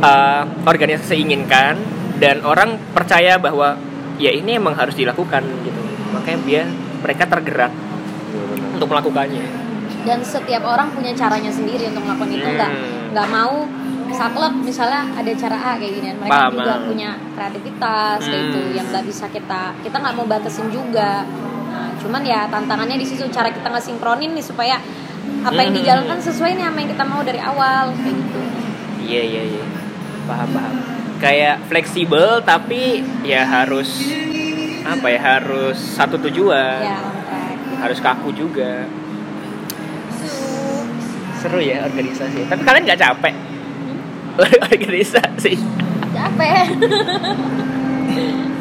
uh, 0.00 0.42
organisasi 0.64 1.20
inginkan 1.20 1.76
dan 2.16 2.40
orang 2.40 2.80
percaya 2.96 3.36
bahwa 3.36 3.76
ya 4.16 4.32
ini 4.32 4.56
emang 4.56 4.72
harus 4.72 4.96
dilakukan 4.96 5.44
gitu. 5.60 5.80
Makanya 6.16 6.38
dia 6.48 6.62
mereka 7.04 7.28
tergerak 7.28 7.72
untuk 8.72 8.88
melakukannya. 8.88 9.44
Dan 10.08 10.24
setiap 10.24 10.64
orang 10.64 10.88
punya 10.96 11.12
caranya 11.12 11.52
sendiri 11.52 11.92
untuk 11.92 12.08
melakukan 12.08 12.32
itu. 12.32 12.48
Nggak 12.48 12.72
Hmm. 12.72 13.12
nggak 13.12 13.28
mau 13.28 13.68
saklek 14.06 14.54
misalnya 14.64 15.04
ada 15.12 15.32
cara 15.36 15.56
A 15.60 15.72
kayak 15.76 15.92
gini. 16.00 16.08
Mereka 16.16 16.32
Paham, 16.32 16.52
juga 16.56 16.72
punya 16.88 17.10
kreativitas 17.36 18.18
kayak 18.24 18.40
Hmm. 18.40 18.48
itu 18.48 18.60
yang 18.72 18.86
nggak 18.88 19.04
bisa 19.04 19.26
kita 19.28 19.62
kita 19.84 19.96
nggak 20.00 20.14
mau 20.16 20.24
batasin 20.24 20.72
juga 20.72 21.28
cuman 22.06 22.22
ya 22.22 22.46
tantangannya 22.46 22.94
di 22.94 23.04
situ 23.04 23.26
cara 23.28 23.50
kita 23.50 23.66
nggak 23.66 23.82
sinkronin 23.82 24.30
nih 24.30 24.40
supaya 24.40 24.78
apa 25.42 25.58
yang 25.58 25.70
Hmm. 25.70 25.78
dijalankan 25.82 26.18
sesuai 26.20 26.54
nih 26.54 26.64
sama 26.64 26.78
yang 26.78 26.90
kita 26.90 27.04
mau 27.04 27.20
dari 27.20 27.40
awal 27.40 27.90
kayak 27.92 28.14
gitu 28.14 28.40
Iya 29.02 29.22
iya 29.24 29.42
iya. 29.48 29.64
Paham 30.24 30.50
paham. 30.50 30.74
Kayak 31.16 31.62
fleksibel 31.66 32.42
tapi 32.42 32.98
ya 33.22 33.42
harus 33.42 34.02
apa 34.82 35.06
ya 35.06 35.20
harus 35.20 35.78
satu 35.78 36.18
tujuan. 36.20 36.78
ya. 36.80 36.98
Harus 37.78 37.98
kaku 37.98 38.30
juga. 38.32 38.86
Seru 41.36 41.58
ya 41.58 41.86
organisasi. 41.86 42.46
Tapi 42.46 42.62
kalian 42.62 42.82
nggak 42.84 42.98
capek? 43.00 43.34
organisasi. 44.66 45.54
capek 46.08 46.66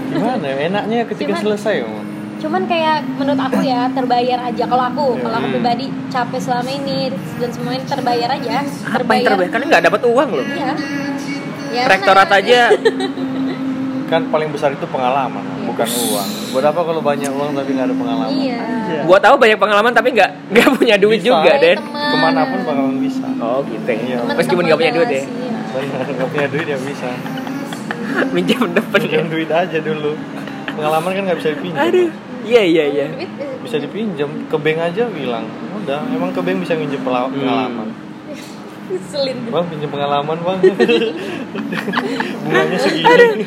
gimana 0.09 0.45
ya 0.45 0.57
enaknya 0.65 0.99
ketika 1.05 1.33
Cuman- 1.33 1.43
selesai 1.43 1.75
Om? 1.83 2.05
Cuman 2.45 2.61
kayak 2.63 2.97
menurut 3.17 3.41
aku 3.41 3.59
ya 3.59 3.89
terbayar 3.89 4.39
aja 4.45 4.63
kalau 4.63 4.85
aku 4.85 5.05
kalau 5.17 5.35
aku 5.35 5.47
pribadi 5.49 5.89
capek 6.07 6.37
selama 6.39 6.69
ini 6.69 7.09
dan 7.35 7.49
semuanya 7.49 7.81
terbayar 7.83 8.29
aja 8.31 8.61
Apa 8.85 9.11
yang 9.11 9.25
terbaik? 9.25 9.49
Kalian 9.49 9.67
nggak 9.67 9.83
dapat 9.83 10.01
uang 10.05 10.29
loh. 10.31 10.45
Iya. 10.45 10.71
Ya, 11.73 11.83
Rektorat 11.89 12.29
aja. 12.29 12.69
kan 14.05 14.21
paling 14.29 14.53
besar 14.53 14.69
itu 14.69 14.85
pengalaman 14.85 15.41
Iya. 15.41 15.65
bukan 15.65 15.89
uang 15.89 16.29
buat 16.53 16.61
apa 16.63 16.77
kalau 16.79 17.01
banyak 17.01 17.25
uang 17.27 17.57
tapi 17.57 17.69
nggak 17.73 17.87
ada 17.89 17.95
pengalaman 17.97 18.29
Iya. 18.29 18.61
Gua 19.01 19.17
tahu 19.17 19.35
banyak 19.35 19.57
pengalaman 19.57 19.91
tapi 19.91 20.13
nggak 20.13 20.29
nggak 20.53 20.67
punya 20.77 20.95
duit 20.95 21.19
Bisa. 21.19 21.33
juga, 21.33 21.51
Den. 21.57 21.81
Teman. 21.81 22.05
ke 22.05 22.17
mana 22.21 22.41
pun 22.45 22.59
bakalan 22.61 22.97
bisa 23.01 23.25
Oh 23.35 23.65
gitu 23.65 23.81
ya. 23.83 23.97
Iya. 23.97 24.17
Meskipun 24.31 24.63
nggak 24.63 24.77
punya 24.77 24.93
duit 24.93 25.09
ya. 25.09 25.23
iya. 25.25 25.57
nggak 26.13 26.29
punya 26.29 26.47
duit 26.47 26.67
ya 26.69 26.77
bisa 26.77 27.09
Minjem 28.37 28.71
depan. 28.71 28.99
pinjam 29.01 29.25
duit 29.27 29.49
aja 29.49 29.77
dulu 29.81 30.13
pengalaman 30.75 31.11
kan 31.11 31.21
nggak 31.25 31.39
bisa 31.39 31.49
dipinjam. 31.51 31.81
Aduh. 31.81 32.09
Iya 32.45 32.61
iya 32.61 32.83
iya. 32.85 33.05
Bisa 33.59 33.81
dipinjam 33.81 34.29
ke 34.45 34.55
bank 34.55 34.77
aja 34.83 35.09
bilang 35.09 35.49
udah 35.81 35.99
emang 36.09 36.29
ke 36.29 36.41
bank 36.41 36.57
bisa 36.61 36.77
nginjem 36.77 37.01
Hmm. 37.01 37.33
pengalaman. 37.33 37.87
Ngeselin 38.85 39.37
bang 39.49 39.65
pinjam 39.65 39.89
pengalaman 39.89 40.37
bang. 40.37 40.57
Bunganya 42.45 42.77
segini. 42.77 43.43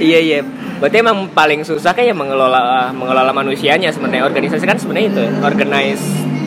Iya 0.00 0.18
iya. 0.18 0.38
Berarti 0.80 0.96
emang 0.98 1.28
paling 1.30 1.60
susah 1.60 1.92
kayak 1.92 2.16
mengelola 2.16 2.88
mengelola 2.90 3.28
manusianya 3.30 3.92
sebenarnya. 3.92 4.24
Organisasi 4.24 4.64
kan 4.64 4.80
sebenarnya 4.80 5.08
itu 5.12 5.20
ya, 5.20 5.32
organize 5.44 6.02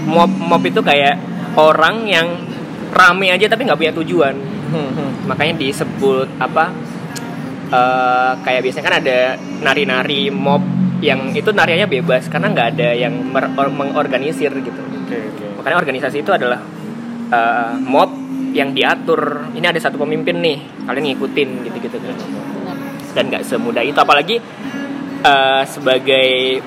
mob 0.10 0.32
mob 0.34 0.63
itu 0.65 0.82
kayak 0.82 1.22
orang 1.54 2.10
yang 2.10 2.28
rame 2.91 3.30
aja 3.30 3.46
tapi 3.46 3.70
nggak 3.70 3.78
punya 3.78 3.94
tujuan. 4.02 4.36
Makanya 5.28 5.54
disebut 5.60 6.28
apa 6.39 6.74
eh, 7.71 8.31
kayak 8.43 8.62
biasanya 8.62 8.86
kan 8.86 8.95
ada 9.01 9.17
nari-nari 9.63 10.27
mob 10.29 10.62
yang 11.01 11.34
itu 11.34 11.49
nariannya 11.49 11.89
bebas 11.89 12.29
karena 12.29 12.53
nggak 12.53 12.67
ada 12.77 12.89
yang 12.93 13.13
mengorganisir 13.73 14.53
gitu. 14.53 14.81
Oke 15.01 15.17
oke. 15.17 15.45
Makanya 15.62 15.77
organisasi 15.81 16.21
itu 16.21 16.31
adalah 16.31 16.62
eh, 17.31 17.73
mob 17.81 18.12
yang 18.51 18.75
diatur. 18.75 19.49
Ini 19.55 19.65
ada 19.71 19.79
satu 19.79 19.97
pemimpin 19.97 20.38
nih 20.43 20.86
kalian 20.86 21.15
ngikutin 21.15 21.49
gitu-gitu 21.65 21.97
kan. 21.97 22.17
Dan 23.17 23.23
nggak 23.34 23.43
semudah 23.47 23.81
itu. 23.81 23.97
Apalagi 23.97 24.38
eh, 25.25 25.63
sebagai 25.65 26.62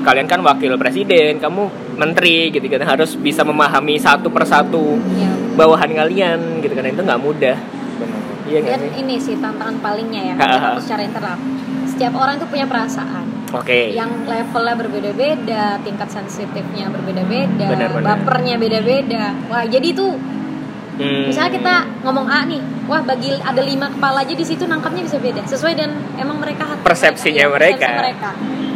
kalian 0.00 0.24
kan 0.24 0.40
wakil 0.40 0.80
presiden 0.80 1.36
kamu 1.36 1.92
menteri 2.00 2.48
gitu 2.48 2.64
kan 2.64 2.88
harus 2.88 3.12
bisa 3.20 3.44
memahami 3.44 4.00
satu 4.00 4.32
persatu 4.32 4.96
Ya. 5.20 5.28
bawahan 5.60 5.92
kalian 5.92 6.64
gitu 6.64 6.72
kan. 6.72 6.88
Itu 6.88 7.04
nggak 7.04 7.20
mudah 7.20 7.56
iya 8.50 8.60
Dan 8.66 8.80
sih 8.82 8.90
ini 8.98 9.14
sih 9.16 9.34
tantangan 9.36 9.78
palingnya 9.78 10.22
ya 10.24 10.34
Ha, 10.34 10.36
ha, 10.36 10.42
menurut 10.42 10.60
ha. 10.60 10.68
aku 10.72 10.80
secara 10.82 11.02
internal. 11.02 11.36
Setiap 11.86 12.12
orang 12.14 12.34
itu 12.34 12.46
punya 12.46 12.66
perasaan 12.66 13.24
oke 13.50 13.78
yang 13.90 14.10
levelnya 14.24 14.74
berbeda-beda, 14.74 15.64
tingkat 15.80 16.08
sensitifnya 16.08 16.86
berbeda-beda, 16.88 17.66
bapernya 18.00 18.54
beda-beda. 18.56 19.34
Wah, 19.46 19.62
jadi 19.64 19.86
itu 19.86 20.06
Hmm. 20.92 21.24
misalnya 21.24 21.48
kita 21.50 21.74
ngomong 22.04 22.28
A 22.28 22.44
nih, 22.44 22.60
wah 22.84 23.00
bagi 23.00 23.32
ada 23.32 23.64
lima 23.64 23.88
kepala 23.88 24.20
aja 24.20 24.36
di 24.36 24.44
situ 24.44 24.68
nangkapnya 24.68 25.00
bisa 25.00 25.16
beda, 25.16 25.40
sesuai 25.48 25.72
dan 25.72 25.88
emang 26.14 26.36
mereka 26.36 26.68
hati 26.68 26.84
Persepsinya 26.84 27.40
Iya, 27.40 27.48
mereka. 27.48 27.80
persepsi 27.80 28.00
mereka. 28.04 28.30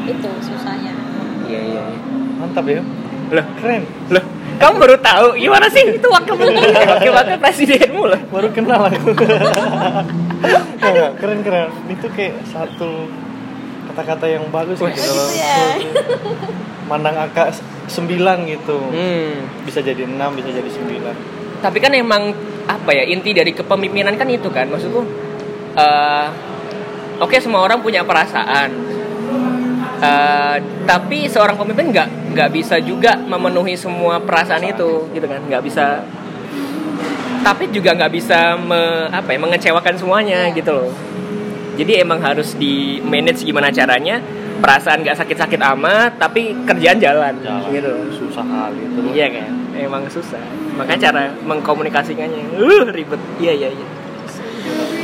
Itu 0.08 0.30
susahnya. 0.40 0.92
iya 1.44 1.60
iya. 1.60 1.84
mantap 2.34 2.64
ya 2.64 2.80
loh 3.32 3.46
keren. 3.60 3.82
loh 4.10 4.24
kamu 4.54 4.74
baru 4.78 4.96
tahu? 5.02 5.26
Gimana 5.34 5.66
sih? 5.66 5.98
Itu 5.98 6.08
wakil 6.10 6.34
menteri 6.38 6.70
wakil 6.70 7.12
wakil 7.12 7.38
presidenmu 7.44 8.04
loh. 8.06 8.20
Baru 8.30 8.48
kenal 8.54 8.86
aku. 8.86 9.10
Keren 11.20 11.40
keren. 11.42 11.68
Itu 11.90 12.06
kayak 12.12 12.44
satu 12.48 13.10
kata-kata 13.92 14.26
yang 14.26 14.44
bagus 14.50 14.82
Wah, 14.82 14.90
gitu 14.90 15.06
gitu 15.06 15.14
kalau 15.14 15.26
ya. 15.38 15.78
mandang 16.90 17.14
angka 17.14 17.54
sembilan 17.86 18.42
gitu. 18.48 18.78
Hmm. 18.90 19.46
bisa 19.62 19.78
jadi 19.82 20.06
enam 20.06 20.34
bisa 20.38 20.50
jadi 20.50 20.70
sembilan. 20.70 21.14
Tapi 21.62 21.78
kan 21.78 21.92
emang 21.94 22.34
apa 22.64 22.90
ya 22.90 23.04
inti 23.04 23.34
dari 23.34 23.52
kepemimpinan 23.54 24.14
kan 24.14 24.28
itu 24.30 24.48
kan. 24.50 24.70
Maksudku 24.70 25.02
eh, 25.76 26.26
oke 27.20 27.36
semua 27.42 27.64
orang 27.64 27.82
punya 27.82 28.06
perasaan. 28.06 28.70
Eh, 30.04 30.56
tapi 30.84 31.30
seorang 31.30 31.56
pemimpin 31.56 31.94
nggak 31.94 32.08
nggak 32.34 32.50
bisa 32.50 32.76
juga 32.78 33.14
memenuhi 33.16 33.74
semua 33.74 34.18
perasaan 34.18 34.66
itu 34.66 35.06
gitu 35.08 35.24
kan 35.24 35.40
nggak 35.40 35.62
bisa 35.62 36.02
tapi 37.40 37.68
juga 37.68 37.92
nggak 37.92 38.10
bisa 38.10 38.56
me- 38.56 39.08
apa 39.08 39.30
ya 39.30 39.38
mengecewakan 39.38 39.94
semuanya 39.94 40.48
Iya. 40.48 40.56
gitu 40.56 40.70
loh 40.72 40.90
jadi 41.74 42.02
emang 42.02 42.18
harus 42.18 42.54
di 42.54 42.74
manage 43.00 43.42
gimana 43.42 43.68
caranya 43.68 44.18
perasaan 44.56 45.02
nggak 45.02 45.14
sakit-sakit 45.16 45.60
amat 45.74 46.16
tapi 46.16 46.54
kerjaan 46.64 46.96
jalan, 46.96 47.34
Jalan. 47.38 47.68
gitu 47.68 47.92
susah 48.14 48.42
kali 48.42 48.80
itu 48.80 48.98
Iya 49.10 49.26
kan, 49.28 49.50
emang 49.76 50.02
susah. 50.08 50.38
Makanya 50.74 51.00
cara 51.04 51.22
mengkomunikasikannya, 51.42 52.54
uh 52.56 52.86
ribet. 52.88 53.18
Iya 53.36 53.52
iya 53.52 53.68
iya. 53.70 53.86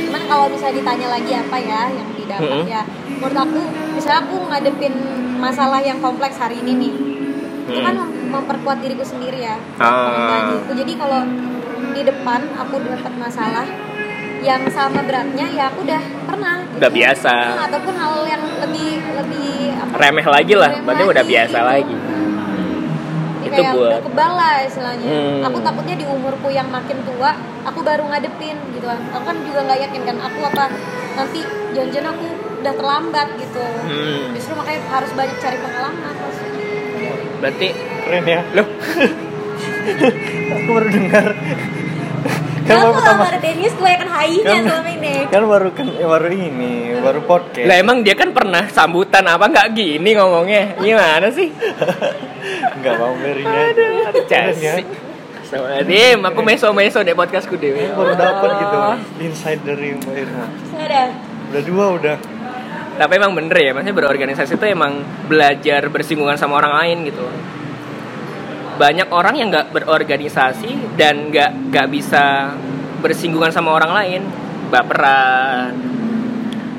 Cuman 0.07 0.23
kalau 0.25 0.47
misalnya 0.47 0.79
ditanya 0.79 1.07
lagi 1.11 1.31
apa 1.33 1.57
ya 1.59 1.81
yang 1.87 2.09
didapat 2.11 2.47
Mm-mm. 2.49 2.65
ya, 2.65 2.81
menurut 3.11 3.37
aku 3.37 3.59
misalnya 3.93 4.19
aku 4.25 4.35
ngadepin 4.49 4.95
masalah 5.37 5.79
yang 5.79 5.99
kompleks 5.99 6.35
hari 6.35 6.59
ini 6.59 6.71
nih, 6.79 6.93
itu 7.63 7.71
Mm. 7.71 7.83
kan 7.83 7.95
mem- 7.95 8.15
memperkuat 8.31 8.77
diriku 8.79 9.03
sendiri 9.03 9.39
ya, 9.39 9.55
Ah. 9.77 10.57
Jadi 10.67 10.93
kalau 10.95 11.21
di 11.91 12.01
depan 12.01 12.41
aku 12.55 12.79
dapat 12.79 13.13
masalah 13.15 13.67
yang 14.41 14.65
sama 14.67 15.01
beratnya 15.01 15.45
ya 15.47 15.69
aku 15.69 15.83
udah 15.83 16.01
pernah. 16.25 16.55
gitu. 16.63 16.77
Udah 16.79 16.91
biasa. 16.91 17.33
Nah, 17.51 17.65
ataupun 17.67 17.93
hal 17.93 18.13
yang 18.25 18.43
lebih 18.59 18.89
lebih 19.13 19.49
apa? 19.75 19.93
Remeh 19.99 20.25
lagi 20.25 20.53
lah, 20.55 20.71
remeh 20.71 20.83
berarti 20.83 21.03
udah 21.05 21.23
biasa 21.23 21.53
gitu. 21.53 21.69
lagi. 21.69 21.95
Jadi 23.41 23.47
Itu 23.47 23.57
kayak 23.59 23.73
buat- 23.73 24.03
kebal 24.03 24.31
lah 24.31 24.53
istilahnya. 24.63 25.07
Hmm. 25.07 25.41
Aku 25.43 25.57
takutnya 25.59 25.95
di 25.95 26.05
umurku 26.05 26.47
yang 26.49 26.69
makin 26.69 26.97
tua, 27.03 27.31
aku 27.63 27.79
baru 27.81 28.05
ngadepin 28.07 28.57
gitu 28.71 28.85
kan. 28.87 29.01
Aku 29.11 29.23
kan 29.23 29.37
juga 29.43 29.59
nggak 29.61 29.79
yakin 29.81 30.01
kan 30.03 30.17
aku 30.19 30.39
apa 30.43 30.63
nanti 31.11 31.39
janjian 31.71 32.05
aku 32.07 32.25
udah 32.61 32.73
terlambat 32.73 33.27
gitu. 33.35 33.61
Hmm. 33.61 34.29
Justru 34.31 34.53
makanya 34.53 34.81
harus 34.87 35.11
banyak 35.11 35.37
cari 35.37 35.57
pengalaman. 35.59 36.15
Berarti 37.41 37.67
keren 38.05 38.23
ya 38.23 38.41
loh, 38.53 38.67
aku 40.53 40.69
baru 40.71 40.87
dengar 40.89 41.25
kan 42.61 42.77
baru 42.77 42.93
pertama 42.93 43.23
ada 43.25 43.39
Dennis 43.41 43.73
kebanyakan 43.73 44.09
hainya 44.13 44.45
Kan- 44.45 44.63
selama 44.63 44.89
ini. 44.93 45.13
kan 45.27 45.41
baru 45.43 45.69
kan 45.73 45.87
eh, 45.91 46.05
baru 46.05 46.27
ini 46.29 46.73
baru 47.01 47.19
podcast 47.25 47.65
lah 47.65 47.75
emang 47.75 48.05
dia 48.05 48.13
kan 48.13 48.29
pernah 48.31 48.63
sambutan 48.69 49.25
apa 49.25 49.49
nggak 49.49 49.67
gini 49.73 50.09
ngomongnya? 50.13 50.77
Gimana 50.77 51.27
sih? 51.33 51.49
nggak 52.79 52.93
mau 52.95 53.13
berinya 53.17 53.61
Keren 53.73 53.75
ya. 53.75 54.23
casi. 54.29 54.65
Astagfirullahaladzim, 55.41 56.19
aku 56.23 56.39
meso-meso 56.45 57.01
deh 57.01 57.11
podcastku 57.11 57.57
deh. 57.57 57.73
baru 57.91 58.13
dapat 58.15 58.49
gitu 58.55 58.77
insight 59.19 59.59
dari 59.65 59.97
Mbak 59.97 60.15
Irma 60.15 60.45
Ada. 60.79 61.03
udah 61.51 61.61
dua 61.65 61.85
udah 61.97 62.15
Tapi 63.01 63.17
emang 63.17 63.33
bener 63.33 63.57
ya, 63.57 63.73
maksudnya 63.73 63.97
berorganisasi 63.97 64.61
itu 64.61 64.65
emang 64.69 65.01
belajar 65.25 65.89
bersinggungan 65.89 66.37
sama 66.37 66.61
orang 66.61 66.85
lain 66.85 67.09
gitu. 67.09 67.25
Banyak 68.77 69.09
orang 69.09 69.41
yang 69.41 69.49
nggak 69.49 69.73
berorganisasi 69.73 71.01
dan 71.01 71.33
nggak 71.33 71.73
nggak 71.73 71.87
bisa 71.89 72.53
bersinggungan 73.01 73.49
sama 73.49 73.73
orang 73.73 73.89
lain, 73.97 74.21
baperan, 74.69 75.73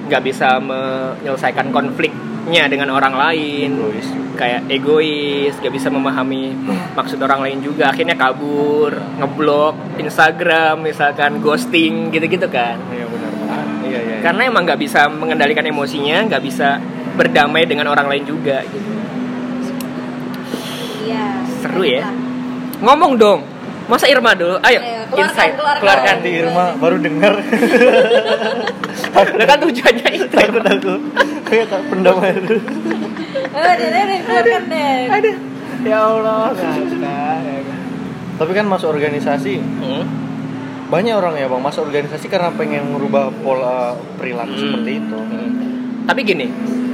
nggak 0.06 0.22
bisa 0.22 0.62
menyelesaikan 0.62 1.74
konfliknya 1.74 2.70
dengan 2.70 2.94
orang 2.94 3.18
lain, 3.18 3.82
Egois. 3.82 4.08
kayak 4.38 4.70
egois, 4.70 5.58
nggak 5.58 5.74
bisa 5.74 5.90
memahami 5.90 6.54
maksud 6.94 7.18
orang 7.18 7.42
lain 7.50 7.58
juga, 7.66 7.90
akhirnya 7.90 8.14
kabur, 8.14 8.94
ngeblok 9.18 9.98
Instagram, 9.98 10.87
misalkan 10.87 11.42
ghosting 11.42 12.14
gitu-gitu 12.14 12.46
kan. 12.46 12.78
Benar 12.78 13.21
iya 13.92 14.00
iya 14.00 14.11
iya. 14.11 14.22
karena 14.22 14.42
emang 14.44 14.62
nggak 14.64 14.81
bisa 14.81 15.00
mengendalikan 15.07 15.62
emosinya 15.62 16.24
nggak 16.24 16.42
bisa 16.42 16.81
berdamai 17.12 17.62
dengan 17.64 17.87
orang 17.87 18.09
lain 18.09 18.24
juga 18.24 18.64
gitu 18.64 18.90
Iya. 21.02 21.44
Seru 21.61 21.83
ya. 21.83 22.09
ngomong 22.78 23.12
dong 23.14 23.40
masa 23.85 24.07
Irma 24.07 24.33
dulu 24.33 24.57
ayo, 24.59 24.78
Ayo, 24.78 25.02
keluarkan, 25.05 25.18
insight 25.20 25.52
keluarkan. 25.52 25.81
keluarkan 25.83 26.14
Nanti 26.16 26.31
Irma 26.33 26.64
baru 26.78 26.96
dengar 26.98 27.35
kan 29.44 29.59
tujuannya 29.61 30.09
itu 30.11 30.26
takut 30.31 30.62
aku 30.62 30.92
kayak 31.44 31.66
tak 31.68 31.81
pendamai 31.87 32.33
itu 32.33 32.57
Eh, 33.52 33.72
deh, 33.76 33.88
deh, 33.90 34.02
deh, 34.02 34.18
keluarkan 34.24 34.62
deh. 34.64 34.96
Aduh. 35.11 35.35
ya 35.83 35.98
Allah 36.00 36.55
ngakak. 36.55 36.74
tapi 38.33 38.52
kan 38.55 38.64
masuk 38.64 38.88
organisasi 38.88 39.55
Hmm. 39.61 40.05
Banyak 40.92 41.14
orang 41.16 41.40
ya 41.40 41.48
bang 41.48 41.62
masuk 41.64 41.88
organisasi 41.88 42.28
karena 42.28 42.52
pengen 42.52 42.92
merubah 42.92 43.33
pola 43.40 43.96
perilaku 44.20 44.52
Hmm. 44.52 44.61
seperti 44.61 44.90
itu. 45.00 45.18
Tapi 46.05 46.20
gini 46.20 46.46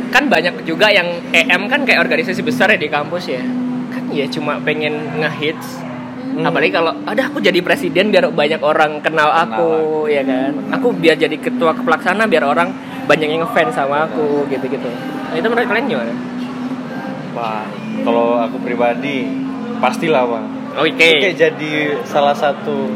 kan 0.08 0.30
banyak 0.30 0.62
juga 0.62 0.88
yang 0.88 1.04
EM 1.34 1.66
kan 1.66 1.82
kayak 1.82 2.06
organisasi 2.06 2.40
besar 2.40 2.70
ya 2.70 2.78
di 2.78 2.86
kampus 2.86 3.26
ya. 3.26 3.42
Kan 3.90 4.14
ya 4.14 4.30
cuma 4.30 4.62
pengen 4.62 5.18
ngehits. 5.18 5.82
Hmm. 6.28 6.46
apalagi 6.46 6.70
kalau 6.70 6.94
ada 7.02 7.26
aku 7.26 7.42
jadi 7.42 7.58
presiden 7.58 8.14
biar 8.14 8.30
banyak 8.30 8.62
orang 8.62 9.02
kenal 9.02 9.26
aku 9.26 10.06
ya 10.06 10.22
kan? 10.22 10.54
Aku 10.70 10.94
biar 10.94 11.18
jadi 11.18 11.34
ketua 11.34 11.74
pelaksana 11.74 12.30
biar 12.30 12.46
orang 12.46 12.70
banyak 13.10 13.26
yang 13.26 13.42
ngefans 13.42 13.74
sama 13.74 14.06
aku 14.06 14.46
gitu-gitu. 14.46 14.86
Nah, 14.86 15.34
itu 15.34 15.46
menurut 15.50 15.66
kalian 15.66 15.90
gimana? 15.90 16.14
Wah, 17.34 17.66
kalau 18.06 18.38
aku 18.38 18.62
pribadi 18.62 19.26
pastilah 19.82 20.22
bang. 20.22 20.46
Oke. 20.78 20.94
Itu 20.94 21.14
kayak 21.26 21.36
jadi 21.36 21.72
salah 22.06 22.36
satu 22.38 22.86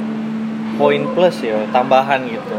poin 0.75 1.03
plus 1.11 1.37
ya 1.41 1.59
tambahan 1.69 2.25
gitu. 2.25 2.57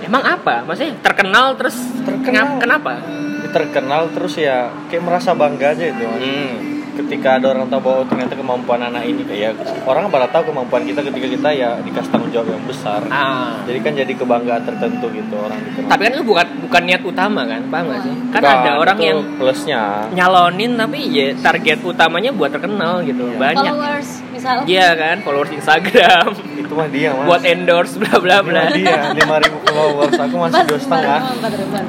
Emang 0.00 0.20
apa? 0.20 0.60
Maksudnya 0.62 1.00
terkenal 1.00 1.54
terus 1.54 1.76
Terkenal. 2.00 2.58
kenapa? 2.58 3.00
Terkenal 3.46 4.10
terus 4.10 4.34
ya 4.36 4.68
kayak 4.86 5.02
merasa 5.02 5.30
bangga 5.32 5.72
aja 5.72 5.86
itu 5.86 6.02
hmm. 6.02 6.52
ketika 6.94 7.38
ada 7.38 7.50
orang 7.50 7.66
tahu 7.66 7.80
bahwa 7.82 8.02
ternyata 8.04 8.34
kemampuan 8.34 8.78
anak 8.80 9.02
ini 9.02 9.22
kayak 9.22 9.54
orang 9.82 10.06
pada 10.08 10.26
tahu 10.28 10.50
kemampuan 10.50 10.82
kita 10.82 11.02
ketika 11.02 11.26
kita 11.28 11.48
ya 11.50 11.70
dikasih 11.80 12.06
tanggung 12.08 12.30
jawab 12.30 12.50
yang 12.50 12.64
besar. 12.64 13.00
Ah. 13.08 13.58
Jadi 13.62 13.78
kan 13.80 13.92
jadi 13.94 14.12
kebanggaan 14.12 14.62
tertentu 14.62 15.06
gitu 15.08 15.34
orang 15.36 15.58
dikenal 15.60 15.88
tapi 15.88 16.00
kan 16.00 16.12
itu 16.12 16.24
bukan 16.24 16.46
bukan 16.62 16.82
niat 16.84 17.02
utama 17.02 17.40
kan 17.44 17.62
paham 17.68 17.84
gak 17.88 18.00
sih? 18.02 18.14
Kan 18.30 18.40
Nah, 18.40 18.54
ada 18.56 18.70
orang 18.76 18.98
yang 19.00 19.18
plusnya. 19.34 19.82
nyalonin 20.10 20.72
tapi 20.74 20.98
ya 21.08 21.26
target 21.36 21.78
utamanya 21.80 22.30
buat 22.30 22.50
terkenal 22.50 23.02
gitu 23.02 23.24
Iya. 23.24 23.38
banyak. 23.40 23.70
Followers, 23.70 24.08
misal. 24.34 24.56
Iya 24.66 24.88
kan 24.98 25.16
followers 25.22 25.52
Instagram. 25.54 26.26
Itu 26.58 26.72
mah 26.74 26.88
dia 26.90 27.14
mas. 27.14 27.26
Buat 27.30 27.42
endorse 27.46 27.94
bla 28.02 28.18
bla 28.18 28.36
bla. 28.42 28.74
dia 28.74 29.14
lima 29.14 29.36
ribu 29.38 29.58
followers 29.62 30.18
aku 30.18 30.34
masih 30.42 30.62
dua 30.66 30.80
setengah. 30.82 31.20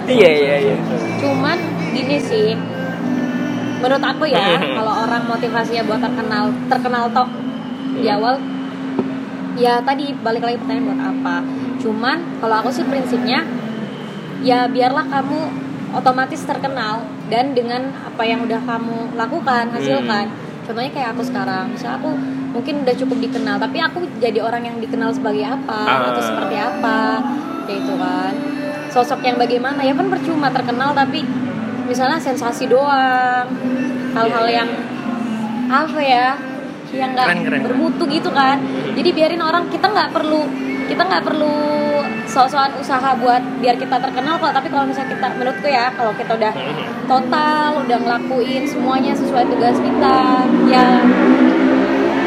iya 0.06 0.30
iya 0.30 0.56
iya. 0.70 0.76
Cuman 1.20 1.58
gini 1.92 2.18
sih, 2.22 2.54
menurut 3.82 4.04
aku 4.04 4.24
ya, 4.30 4.62
kalau 4.78 4.94
orang 5.06 5.24
motivasinya 5.26 5.84
buat 5.84 6.00
terkenal, 6.00 6.54
terkenal 6.70 7.04
top 7.10 7.30
di 7.96 8.06
Hmm. 8.06 8.16
awal, 8.20 8.36
ya 9.56 9.80
tadi 9.82 10.12
balik 10.20 10.44
lagi 10.44 10.58
pertanyaan 10.60 10.86
buat 10.86 11.02
apa. 11.02 11.36
Cuman 11.80 12.18
kalau 12.40 12.56
aku 12.60 12.70
sih 12.70 12.84
prinsipnya, 12.84 13.48
ya 14.44 14.68
biarlah 14.68 15.08
kamu 15.08 15.40
otomatis 15.96 16.44
terkenal 16.44 17.08
dan 17.32 17.56
dengan 17.56 17.88
apa 18.04 18.24
yang 18.28 18.44
udah 18.44 18.60
kamu 18.68 19.16
lakukan 19.16 19.72
hasilkan. 19.72 20.28
Contohnya 20.68 20.92
kayak 20.92 21.10
aku 21.16 21.24
sekarang, 21.24 21.72
misalnya 21.72 22.04
aku 22.04 22.12
mungkin 22.56 22.88
udah 22.88 22.96
cukup 22.96 23.18
dikenal 23.20 23.60
tapi 23.60 23.78
aku 23.78 24.00
jadi 24.18 24.40
orang 24.40 24.64
yang 24.64 24.78
dikenal 24.80 25.12
sebagai 25.12 25.44
apa 25.44 25.76
Ah. 25.76 26.08
atau 26.10 26.24
seperti 26.24 26.56
apa 26.56 27.20
kayak 27.68 27.80
itu 27.84 27.94
kan. 28.00 28.34
Sosok 28.88 29.20
yang 29.22 29.36
bagaimana 29.36 29.84
ya 29.84 29.92
kan 29.92 30.08
percuma 30.08 30.48
terkenal 30.48 30.96
tapi 30.96 31.28
misalnya 31.86 32.16
sensasi 32.16 32.66
doang. 32.66 33.44
Hal-hal 34.16 34.48
Iya, 34.48 34.50
iya. 34.50 34.58
yang 34.64 34.70
apa 35.68 36.00
ya 36.00 36.28
yang 36.96 37.12
nggak 37.12 37.28
bermutu 37.68 38.08
gitu 38.08 38.32
kan. 38.32 38.56
Jadi 38.96 39.10
biarin 39.12 39.44
orang 39.44 39.68
kita 39.68 39.92
nggak 39.92 40.16
perlu 40.16 40.48
kita 40.86 41.02
nggak 41.02 41.26
perlu 41.26 41.52
sok-sokan 42.26 42.78
usaha 42.80 43.12
buat 43.20 43.42
biar 43.60 43.76
kita 43.76 44.00
terkenal 44.00 44.40
kok. 44.40 44.56
Tapi 44.56 44.68
kalau 44.72 44.88
misalnya 44.88 45.12
kita 45.12 45.28
menurutku 45.36 45.68
ya 45.68 45.92
kalau 45.92 46.16
kita 46.16 46.32
udah 46.32 46.54
total 47.06 47.70
udah 47.84 47.98
ngelakuin 48.00 48.64
semuanya 48.64 49.12
sesuai 49.12 49.44
tugas 49.46 49.76
kita 49.78 50.18
ya 50.72 50.88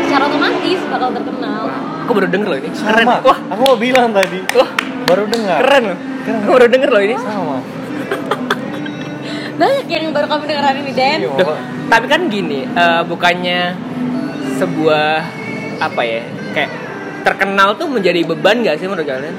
secara 0.09 0.25
otomatis 0.25 0.81
bakal 0.89 1.09
terkenal 1.13 1.63
Aku 2.09 2.17
baru 2.17 2.29
denger 2.33 2.49
loh 2.49 2.57
ini. 2.57 2.69
Keren. 2.73 3.05
Sama. 3.05 3.21
Wah, 3.21 3.39
Aku 3.53 3.61
mau 3.63 3.77
bilang 3.77 4.09
tadi. 4.11 4.41
wah, 4.57 4.71
Baru 5.05 5.29
dengar. 5.29 5.61
keren 5.61 5.83
loh. 5.93 5.99
Aku 6.25 6.51
baru 6.51 6.67
denger 6.67 6.89
loh 6.89 7.03
ini. 7.05 7.15
Sama. 7.15 7.57
banyak 9.59 9.87
yang 9.91 10.15
baru 10.15 10.25
kamu 10.25 10.43
dengeran 10.47 10.75
ini 10.79 10.93
Den 10.95 11.19
Iya, 11.19 11.35
Duh, 11.35 11.59
tapi 11.91 12.07
kan 12.07 12.31
gini, 12.31 12.63
eh, 12.63 13.03
bukannya 13.03 13.75
sebuah 14.55 15.11
apa 15.79 16.01
ya, 16.01 16.23
kayak 16.55 16.71
terkenal 17.27 17.75
tuh 17.75 17.91
menjadi 17.91 18.23
beban 18.25 18.63
gak 18.63 18.79
sih 18.79 18.87
menurut 18.87 19.03
kalian? 19.03 19.35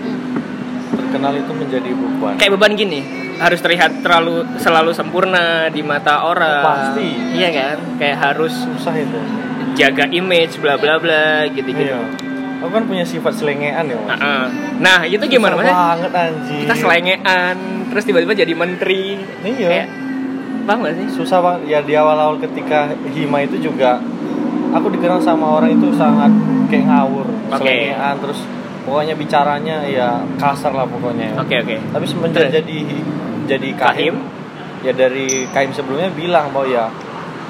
Terkenal 0.91 1.33
itu 1.33 1.51
menjadi 1.55 1.89
beban. 1.89 2.35
Kayak 2.35 2.51
beban 2.53 2.75
gini, 2.75 2.99
harus 3.39 3.63
terlihat 3.63 4.03
terlalu 4.03 4.43
selalu 4.59 4.91
sempurna 4.91 5.71
di 5.71 5.79
mata 5.81 6.21
orang. 6.21 6.67
Pasti. 6.67 7.09
Iya 7.33 7.49
kan? 7.49 7.77
Kayak 7.95 8.17
harus 8.21 8.51
Susah 8.53 8.93
itu. 8.93 9.19
Jaga 9.77 10.05
image 10.09 10.57
bla 10.61 10.77
bla 10.77 10.97
bla 10.97 11.45
gitu-gitu. 11.51 11.93
Iya. 11.93 12.01
Aku 12.59 12.75
kan 12.75 12.83
punya 12.91 13.07
sifat 13.07 13.39
selengean 13.39 13.87
ya, 13.87 13.95
Mas. 14.03 14.19
Nah, 14.19 14.47
nah, 14.83 14.99
itu 15.07 15.23
gimana 15.31 15.55
mas? 15.55 15.71
banget 15.71 16.11
anjir. 16.11 16.67
Kita 16.67 16.75
selengean, 16.75 17.55
terus 17.87 18.03
tiba-tiba 18.03 18.35
jadi 18.35 18.51
menteri. 18.51 19.15
Iya. 19.47 19.69
Kayak, 19.71 19.87
paham 20.67 20.85
gak 20.85 20.95
sih? 21.01 21.07
susah 21.17 21.39
banget 21.41 21.61
ya 21.65 21.79
di 21.81 21.97
awal-awal 21.97 22.37
ketika 22.37 22.93
hima 23.09 23.41
itu 23.41 23.57
juga 23.57 23.97
aku 24.69 24.93
dikenal 24.93 25.17
sama 25.17 25.57
orang 25.57 25.73
itu 25.73 25.89
sangat 25.97 26.29
kayak 26.69 26.85
ngawur 26.85 27.25
Oke. 27.49 27.57
selengean 27.57 28.15
terus 28.21 28.39
pokoknya 28.85 29.13
bicaranya 29.17 29.77
ya 29.89 30.21
kasar 30.37 30.77
lah 30.77 30.85
pokoknya 30.85 31.33
ya. 31.33 31.35
Oke 31.41 31.55
oke. 31.65 31.75
tapi 31.89 32.05
semenjak 32.05 32.53
jadi 32.53 32.77
jadi 33.49 33.69
Kahim? 33.73 33.81
kahim, 33.81 34.15
ya 34.85 34.93
dari 34.93 35.49
kahim 35.49 35.73
sebelumnya 35.73 36.13
bilang 36.13 36.53
bahwa 36.53 36.69
ya 36.69 36.85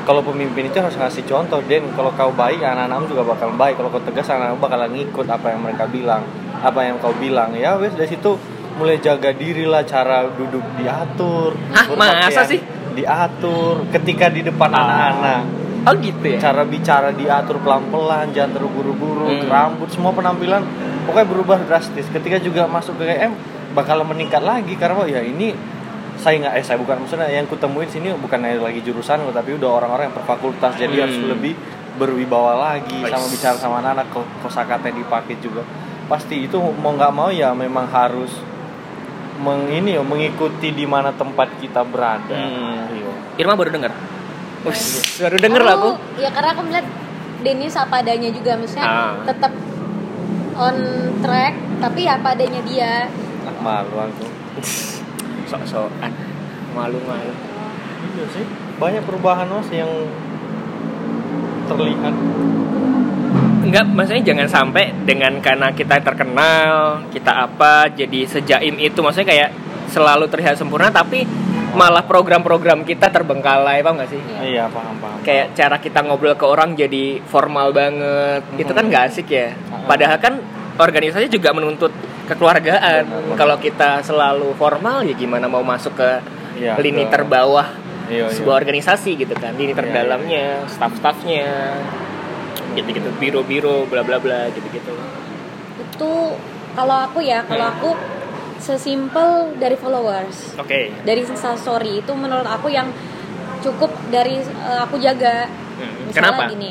kalau 0.10 0.26
pemimpin 0.26 0.65
itu 0.65 0.74
harus 0.76 0.98
ngasih 0.98 1.22
contoh 1.24 1.62
dan 1.63 1.86
kalau 1.93 2.10
kau 2.12 2.34
baik 2.34 2.58
anak-anakmu 2.60 3.06
juga 3.08 3.24
bakal 3.28 3.54
baik 3.54 3.78
kalau 3.78 3.93
kau 3.93 4.02
tegas 4.02 4.26
anak-anakmu 4.26 4.58
bakalan 4.58 4.89
ngikut 4.89 5.28
apa 5.30 5.54
yang 5.54 5.62
mereka 5.62 5.86
bilang 5.86 6.26
apa 6.60 6.80
yang 6.82 6.98
kau 6.98 7.13
bilang 7.13 7.54
ya 7.54 7.78
wes 7.78 7.93
dari 7.93 8.10
situ 8.10 8.34
mulai 8.74 8.98
jaga 8.98 9.30
diri 9.32 9.63
lah 9.63 9.86
cara 9.86 10.26
duduk 10.26 10.65
diatur 10.74 11.54
Hah, 11.69 11.86
masa 11.93 12.41
sih? 12.43 12.58
diatur 12.89 13.86
ketika 13.91 14.28
di 14.28 14.41
depan 14.41 14.69
Ah. 14.72 14.82
anak-anak 14.82 15.43
Oh 15.80 15.95
gitu 15.95 16.26
ya. 16.26 16.41
cara 16.41 16.65
bicara 16.65 17.13
diatur 17.13 17.62
pelan-pelan 17.62 18.34
jangan 18.34 18.52
terburu-buru 18.52 19.30
Hmm. 19.30 19.45
rambut 19.45 19.88
semua 19.88 20.10
penampilan 20.10 20.65
pokoknya 21.06 21.28
berubah 21.30 21.58
drastis 21.63 22.10
ketika 22.10 22.36
juga 22.38 22.65
masuk 22.65 22.98
ke 22.98 23.06
KM 23.06 23.32
bakal 23.72 24.02
meningkat 24.04 24.41
lagi 24.41 24.74
karena 24.74 25.06
ya 25.06 25.22
ini 25.22 25.54
saya 26.19 26.36
nggak 26.38 26.53
eh 26.53 26.63
saya 26.63 26.77
bukan 26.77 26.99
maksudnya 26.99 27.25
yang 27.25 27.47
kutemuin 27.47 27.88
sini 27.88 28.12
bukan 28.13 28.38
lagi 28.41 28.79
jurusan 28.79 29.23
tapi 29.32 29.55
udah 29.55 29.69
orang-orang 29.73 30.08
yang 30.08 30.15
berfakultas 30.15 30.75
jadi 30.75 30.91
Hmm. 30.91 31.03
harus 31.05 31.17
lebih 31.25 31.53
berwibawa 31.95 32.53
lagi 32.69 32.95
Nice. 32.97 33.10
sama 33.10 33.25
bicara 33.27 33.55
sama 33.55 33.75
anak-anak 33.79 34.08
ko- 34.10 34.29
kosakata 34.39 34.88
yang 34.88 34.99
dipakai 34.99 35.36
juga 35.38 35.63
pasti 36.05 36.43
itu 36.43 36.55
mau 36.55 36.91
nggak 36.91 37.12
mau 37.12 37.29
ya 37.29 37.51
memang 37.53 37.88
harus 37.88 38.36
meng 39.38 39.67
ini 39.69 39.95
ya, 39.95 40.03
mengikuti 40.03 40.69
di 40.69 40.84
mana 40.84 41.12
tempat 41.12 41.47
kita 41.58 41.82
berada 41.82 42.36
Hmm. 42.36 42.91
Iya. 42.91 43.12
Irma 43.38 43.55
baru 43.55 43.71
denger. 43.71 43.91
Us, 44.62 44.82
baru 45.15 45.39
denger 45.39 45.62
lah 45.62 45.73
aku. 45.73 45.91
ya 46.19 46.27
karena 46.29 46.51
aku 46.51 46.62
melihat 46.62 46.88
Denis 47.39 47.71
apa 47.73 48.03
adanya 48.03 48.27
juga 48.27 48.60
maksudnya 48.60 48.84
Ah. 48.84 49.15
tetap 49.23 49.55
on 50.53 50.75
track 51.23 51.55
tapi 51.79 52.03
ya 52.03 52.19
apa 52.19 52.36
adanya 52.36 52.60
dia 52.62 53.08
Ah, 53.41 53.55
malu 53.58 53.95
aku 53.97 54.27
Sok-sokan. 55.49 56.13
Malu-malu. 56.77 57.33
Iya 58.13 58.25
sih. 58.29 58.45
Banyak 58.77 59.03
perubahan 59.03 59.49
mas 59.49 59.67
yang 59.73 59.89
terlihat. 61.67 62.13
Enggak, 63.59 63.85
maksudnya 63.91 64.23
jangan 64.33 64.47
sampai 64.49 64.93
dengan 65.05 65.38
karena 65.41 65.69
kita 65.73 66.01
terkenal, 66.01 67.05
kita 67.13 67.49
apa, 67.49 67.85
jadi 67.91 68.25
sejaim 68.25 68.77
itu. 68.81 68.97
Maksudnya 69.01 69.29
kayak 69.29 69.49
selalu 69.89 70.25
terlihat 70.31 70.57
sempurna, 70.57 70.89
tapi 70.89 71.25
malah 71.77 72.01
program-program 72.01 72.81
kita 72.81 73.13
terbengkalai, 73.13 73.85
paham 73.85 74.01
gak 74.01 74.09
sih? 74.09 74.17
Iya. 74.17 74.41
Iya 74.41 74.63
paham 74.73 74.97
paham. 74.97 75.17
Kayak 75.21 75.53
cara 75.53 75.77
kita 75.77 75.99
ngobrol 76.01 76.33
ke 76.33 76.45
orang 76.49 76.73
jadi 76.73 77.21
formal 77.29 77.69
banget, 77.69 78.41
itu 78.57 78.71
kan 78.73 78.89
gak 78.89 79.13
asik 79.13 79.29
ya. 79.29 79.53
Padahal 79.85 80.17
kan 80.17 80.41
organisasi 80.81 81.29
juga 81.29 81.53
menuntut 81.53 81.93
kekeluargaan. 82.30 83.04
Benar. 83.06 83.36
Kalau 83.36 83.56
kita 83.58 84.00
selalu 84.00 84.54
formal, 84.54 85.02
ya 85.02 85.13
gimana 85.13 85.46
mau 85.46 85.62
masuk 85.62 85.94
ke 85.94 86.10
Iya, 86.56 86.76
lini 86.78 87.08
ke- 87.08 87.12
terbawah 87.12 87.68
Iya, 88.06 88.26
iya. 88.26 88.36
sebuah 88.36 88.56
organisasi 88.58 89.15
gitu 89.15 89.34
kan, 89.34 89.56
lini 89.56 89.72
Iya, 89.72 89.80
terdalamnya, 89.80 90.46
staff-staffnya, 90.68 91.48
gitu-gitu, 92.74 93.10
biro-biro, 93.15 93.86
bla 93.86 94.02
bla 94.02 94.18
bla, 94.18 94.48
gitu-gitu. 94.50 94.94
itu 95.80 96.12
kalau 96.76 96.98
aku 97.02 97.20
ya 97.20 97.44
kalau 97.44 97.65
aku 97.65 97.89
sesimpel 98.60 99.56
dari 99.56 99.76
followers 99.76 100.56
Oke. 100.56 100.92
dari 101.04 101.24
story 101.56 102.04
itu 102.04 102.12
menurut 102.13 102.44
aku 102.46 102.68
yang 102.68 102.92
cukup 103.60 103.88
dari 104.08 104.39
eh, 104.39 104.80
aku 104.80 105.00
jaga 105.00 105.48
Hmm, 105.80 106.12
misalnya 106.12 106.36
Kenapa? 106.36 106.52
gini 106.52 106.70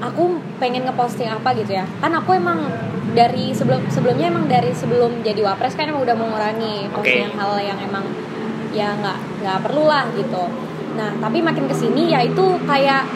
aku 0.00 0.40
pengen 0.56 0.88
ngeposting 0.88 1.28
apa 1.28 1.52
gitu 1.56 1.76
ya 1.76 1.84
kan 2.00 2.12
aku 2.16 2.36
emang 2.36 2.64
dari 3.12 3.52
sebelum 3.52 3.84
sebelumnya 3.90 4.30
emang 4.30 4.46
dari 4.46 4.72
sebelum 4.72 5.20
jadi 5.20 5.42
wapres 5.44 5.76
kan 5.76 5.90
emang 5.90 6.02
udah 6.02 6.16
mengurangi 6.16 6.88
Oke. 6.90 6.94
postingan 7.04 7.34
hal 7.36 7.52
yang 7.60 7.78
emang 7.78 8.04
ya 8.70 8.94
nggak 8.94 9.18
nggak 9.44 9.58
perlu 9.66 9.84
lah 9.86 10.06
gitu 10.14 10.44
nah 10.94 11.10
tapi 11.18 11.38
makin 11.42 11.66
ke 11.66 11.74
sini 11.74 12.10
ya 12.10 12.22
itu 12.22 12.44
kayak 12.66 13.06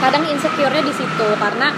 kadang 0.00 0.24
insecure-nya 0.24 0.82
di 0.82 0.94
situ 0.94 1.28
karena 1.36 1.68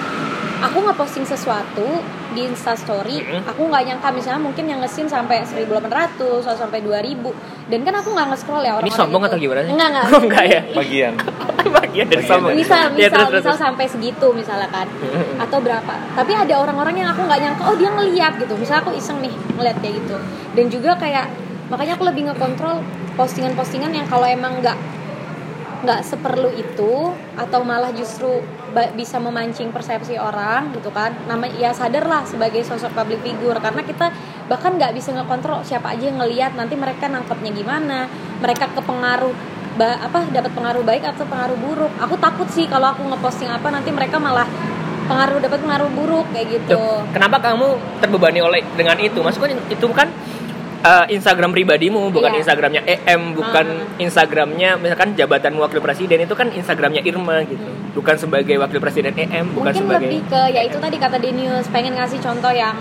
aku 0.62 0.78
ngeposting 0.80 1.22
sesuatu 1.24 1.86
di 2.32 2.42
instastory 2.44 3.18
Mm-mm. 3.18 3.42
aku 3.44 3.66
nggak 3.66 3.82
nyangka 3.84 4.08
misalnya 4.08 4.40
mungkin 4.40 4.64
yang 4.64 4.78
ngesin 4.78 5.04
sampai 5.04 5.42
1800 5.42 5.82
atau 6.14 6.54
sampai 6.56 6.80
2000 6.80 7.18
dan 7.66 7.80
kan 7.82 7.94
aku 7.94 8.08
nggak 8.10 8.26
nge-scroll 8.30 8.62
ya 8.62 8.72
orang 8.74 8.84
Ini 8.84 8.94
sombong 8.94 9.22
atau 9.22 9.36
gimana 9.36 9.60
sih? 9.60 9.70
enggak 9.70 9.88
enggak 9.90 10.04
Oh, 10.12 10.22
enggak 10.22 10.44
ya? 10.46 10.60
Bagian. 10.72 11.12
Bagian 11.76 12.06
dari 12.06 12.16
Bagian 12.16 12.30
sombong. 12.30 12.48
dari- 12.48 12.60
misal 12.60 12.78
Ya, 12.80 12.88
misal 13.08 13.22
terus, 13.26 13.42
misal 13.42 13.56
sampai 13.56 13.84
segitu 13.86 14.26
misalnya 14.32 14.68
kan 14.68 14.86
atau 15.38 15.58
berapa 15.58 15.94
tapi 16.12 16.32
ada 16.32 16.54
orang-orang 16.56 16.94
yang 16.96 17.08
aku 17.10 17.22
nggak 17.22 17.40
nyangka 17.40 17.62
oh 17.64 17.76
dia 17.76 17.90
ngeliat 17.90 18.32
gitu 18.36 18.54
misal 18.54 18.80
aku 18.80 18.90
iseng 18.92 19.18
nih 19.18 19.30
ngeliat 19.52 19.76
kayak 19.76 19.94
gitu 19.98 20.16
dan 20.52 20.66
juga 20.68 20.94
kayak 20.96 21.26
makanya 21.66 21.92
aku 21.94 22.04
lebih 22.04 22.22
ngekontrol 22.26 22.80
postingan-postingan 23.14 23.92
yang 23.92 24.06
kalau 24.06 24.24
emang 24.24 24.56
nggak 24.58 24.76
nggak 25.82 26.00
seperlu 26.00 26.52
itu 26.52 26.92
atau 27.34 27.60
malah 27.62 27.90
justru 27.90 28.38
bisa 28.96 29.20
memancing 29.20 29.70
persepsi 29.70 30.16
orang 30.16 30.72
gitu 30.72 30.88
kan. 30.90 31.12
Nama 31.28 31.46
ya 31.56 31.70
sadarlah 31.76 32.24
sebagai 32.24 32.64
sosok 32.64 32.96
public 32.96 33.20
figure 33.20 33.58
karena 33.60 33.84
kita 33.84 34.10
bahkan 34.48 34.76
nggak 34.76 34.92
bisa 34.96 35.12
ngekontrol 35.14 35.62
siapa 35.62 35.92
aja 35.94 36.08
yang 36.08 36.18
ngelihat 36.18 36.56
nanti 36.56 36.74
mereka 36.74 37.06
nangkepnya 37.08 37.52
gimana 37.54 38.10
mereka 38.40 38.68
kepengaruh 38.74 39.32
apa 39.80 40.28
dapat 40.28 40.52
pengaruh 40.52 40.84
baik 40.84 41.04
atau 41.04 41.24
pengaruh 41.24 41.56
buruk. 41.56 41.92
Aku 42.00 42.16
takut 42.20 42.48
sih 42.52 42.68
kalau 42.68 42.92
aku 42.92 43.08
ngeposting 43.08 43.48
apa 43.48 43.72
nanti 43.72 43.88
mereka 43.88 44.20
malah 44.20 44.44
pengaruh 45.08 45.38
dapat 45.42 45.58
pengaruh 45.60 45.88
buruk 45.92 46.26
kayak 46.32 46.60
gitu. 46.60 46.80
Kenapa 47.12 47.40
kamu 47.40 47.76
terbebani 48.00 48.40
oleh 48.44 48.60
dengan 48.76 48.96
itu? 49.00 49.18
Maksudku 49.18 49.48
itu 49.48 49.86
kan 49.92 50.08
uh, 50.82 51.06
Instagram 51.06 51.50
pribadimu, 51.50 52.10
bukan 52.10 52.30
Iya. 52.30 52.38
Instagramnya 52.42 52.82
EM, 52.82 53.32
bukan 53.32 53.66
Ah. 53.66 54.02
Instagramnya 54.02 54.76
misalkan 54.76 55.14
jabatan 55.14 55.54
wakil 55.56 55.78
presiden 55.78 56.20
itu 56.20 56.34
kan 56.34 56.50
Instagramnya 56.50 57.02
Irma 57.02 57.42
gitu, 57.42 57.62
bukan 57.94 58.14
sebagai 58.18 58.58
wakil 58.58 58.78
presiden 58.78 59.14
EM, 59.14 59.54
bukan 59.54 59.70
mungkin 59.70 59.82
sebagai 59.86 60.06
lebih 60.06 60.22
ke 60.26 60.40
ya 60.50 60.62
itu 60.62 60.76
tadi 60.76 60.96
kata 60.96 61.16
Denius 61.16 61.66
pengen 61.68 61.94
ngasih 61.94 62.18
contoh 62.18 62.50
yang 62.50 62.74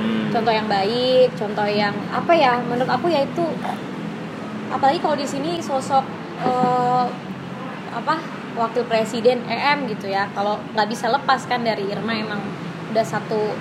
Hmm. 0.00 0.32
contoh 0.32 0.48
yang 0.48 0.64
baik 0.64 1.28
contoh 1.36 1.68
yang 1.68 1.92
apa 2.08 2.32
ya 2.32 2.56
menurut 2.62 2.88
aku 2.88 3.12
ya 3.12 3.20
itu 3.20 3.44
apalagi 4.70 4.96
kalau 4.96 5.12
di 5.12 5.26
sini 5.26 5.60
sosok 5.60 6.00
eh, 6.40 7.04
apa 7.90 8.16
wakil 8.56 8.86
presiden 8.86 9.42
EM 9.44 9.90
gitu 9.90 10.06
ya 10.06 10.30
kalau 10.32 10.56
nggak 10.72 10.88
bisa 10.88 11.10
lepas 11.10 11.44
kan 11.44 11.60
dari 11.60 11.84
Irma 11.84 12.14
emang 12.14 12.40
udah 12.90 13.04
satu 13.04 13.52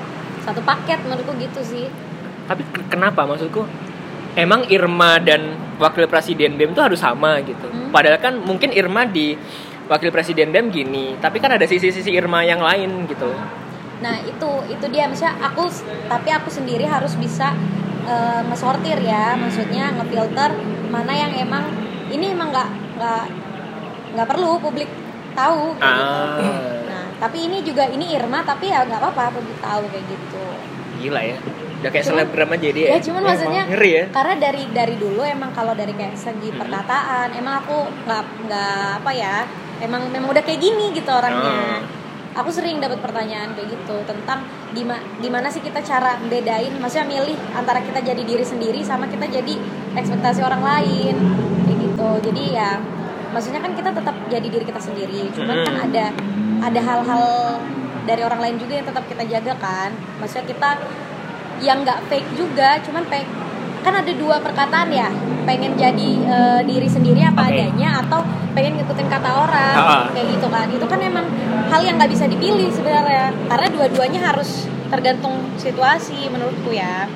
satu 0.41 0.61
paket 0.61 1.01
menurutku 1.03 1.33
gitu 1.37 1.59
sih 1.59 1.85
Tapi 2.49 2.65
ke- 2.65 2.89
kenapa 2.89 3.29
maksudku? 3.29 3.69
Emang 4.33 4.65
Irma 4.73 5.21
dan 5.21 5.53
wakil 5.77 6.09
presiden 6.09 6.57
BEM 6.57 6.73
itu 6.73 6.81
harus 6.81 6.97
sama 6.97 7.37
gitu. 7.45 7.69
Hmm. 7.69 7.93
Padahal 7.93 8.17
kan 8.17 8.33
mungkin 8.41 8.73
Irma 8.73 9.05
di 9.05 9.37
wakil 9.89 10.13
presiden 10.13 10.53
BEM 10.53 10.69
gini 10.69 11.17
tapi 11.17 11.41
kan 11.41 11.49
ada 11.57 11.65
sisi-sisi 11.65 12.13
Irma 12.13 12.45
yang 12.45 12.61
lain 12.61 13.09
gitu 13.09 13.33
nah 13.99 14.15
itu 14.21 14.51
itu 14.71 14.85
dia 14.93 15.09
misalnya 15.09 15.43
aku 15.43 15.67
tapi 16.07 16.29
aku 16.31 16.47
sendiri 16.47 16.87
harus 16.87 17.17
bisa 17.19 17.51
uh, 18.07 18.39
ngesortir 18.47 18.95
ya 19.01 19.35
maksudnya 19.35 19.91
ngefilter 19.97 20.55
mana 20.93 21.11
yang 21.11 21.33
emang 21.35 21.67
ini 22.13 22.31
emang 22.31 22.53
nggak 22.53 22.69
nggak 22.95 23.25
nggak 24.15 24.27
perlu 24.29 24.61
publik 24.61 24.87
tahu 25.35 25.75
kayak 25.75 25.93
gitu. 25.99 26.15
ah 26.15 26.77
nah 26.87 27.05
tapi 27.19 27.37
ini 27.49 27.57
juga 27.65 27.89
ini 27.91 28.15
Irma 28.15 28.45
tapi 28.45 28.71
ya 28.71 28.87
nggak 28.87 29.01
apa-apa 29.03 29.35
publik 29.35 29.57
tahu 29.59 29.83
kayak 29.91 30.05
gitu 30.07 30.45
gila 31.03 31.21
ya 31.25 31.37
udah 31.79 31.89
kayak 31.89 32.03
Cuman- 32.03 32.19
selebgram 32.21 32.49
aja 32.51 32.69
dia 32.69 32.87
ya 32.89 32.99
cuman 32.99 33.21
maksudnya 33.23 33.63
ngeri 33.67 33.91
ya 33.93 34.03
karena 34.09 34.33
dari 34.37 34.63
dari 34.69 34.95
dulu 34.95 35.21
emang 35.21 35.51
kalau 35.51 35.73
dari 35.73 35.93
kayak 35.93 36.15
segi 36.15 36.49
Hmm. 36.49 36.59
perkataan 36.59 37.27
emang 37.33 37.55
aku 37.57 37.77
nggak 38.03 38.23
nggak 38.45 38.75
apa 38.99 39.11
ya 39.13 39.35
emang 39.79 40.01
memang 40.07 40.27
udah 40.29 40.43
kayak 40.43 40.59
gini 40.59 40.91
gitu 40.91 41.07
orangnya 41.07 41.79
Oh. 41.79 41.79
aku 42.37 42.49
sering 42.49 42.77
dapat 42.77 42.99
pertanyaan 42.99 43.51
kayak 43.53 43.69
gitu 43.69 43.95
tentang 44.03 44.43
gimana 44.69 44.99
gimana 45.17 45.47
sih 45.47 45.59
kita 45.59 45.79
cara 45.81 46.19
bedain 46.21 46.75
maksudnya 46.75 47.07
milih 47.09 47.37
antara 47.53 47.79
kita 47.79 47.99
jadi 48.01 48.21
diri 48.21 48.43
sendiri 48.43 48.79
sama 48.81 49.07
kita 49.07 49.25
jadi 49.25 49.55
ekspektasi 49.93 50.39
orang 50.41 50.61
lain 50.61 51.15
kayak 51.63 51.79
gitu 51.79 52.09
jadi 52.23 52.43
ya 52.53 52.71
maksudnya 53.29 53.59
kan 53.59 53.71
kita 53.71 53.89
tetap 53.89 54.15
jadi 54.27 54.47
diri 54.47 54.61
kita 54.63 54.79
sendiri 54.79 55.31
cuman 55.31 55.63
kan 55.63 55.73
Hmm. 55.73 55.87
ada 55.87 56.05
ada 56.61 56.79
hal-hal 56.81 57.25
dari 58.01 58.21
orang 58.21 58.41
lain 58.41 58.55
juga 58.57 58.73
yang 58.73 58.85
tetap 58.85 59.05
kita 59.05 59.23
jaga 59.23 59.53
kan 59.55 59.89
maksudnya 60.19 60.45
kita 60.45 60.69
yang 61.59 61.83
nggak 61.83 61.99
fake 62.07 62.29
juga 62.35 62.79
cuman 62.83 63.03
pengen 63.07 63.29
kan 63.79 63.95
ada 63.95 64.11
dua 64.11 64.43
perkataan 64.43 64.91
ya 64.91 65.07
pengen 65.47 65.73
jadi 65.79 66.09
eh, 66.27 66.61
diri 66.67 66.87
sendiri 66.87 67.23
apa 67.23 67.47
Oke. 67.47 67.55
adanya 67.55 68.03
atau 68.03 68.19
pengen 68.51 68.75
ngikutin 68.75 69.07
kata 69.07 69.29
orang 69.29 69.75
Ha-ha. 69.75 69.99
kayak 70.11 70.27
gitu 70.35 70.47
kan 70.51 70.67
itu 70.67 70.85
kan 70.85 70.99
emang 70.99 71.25
hal 71.71 71.81
yang 71.81 71.95
nggak 71.95 72.11
bisa 72.11 72.27
dipilih 72.27 72.67
sebenarnya 72.69 73.31
karena 73.47 73.67
dua-duanya 73.71 74.19
harus 74.19 74.67
tergantung 74.91 75.39
situasi 75.55 76.27
menurutku 76.27 76.75
ya 76.75 77.07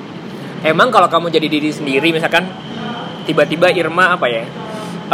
emang 0.64 0.88
kalau 0.88 1.06
kamu 1.10 1.28
jadi 1.28 1.46
diri 1.52 1.70
sendiri 1.70 2.08
misalkan 2.14 2.48
tiba-tiba 3.28 3.68
Irma 3.72 4.16
apa 4.16 4.26
ya 4.30 4.44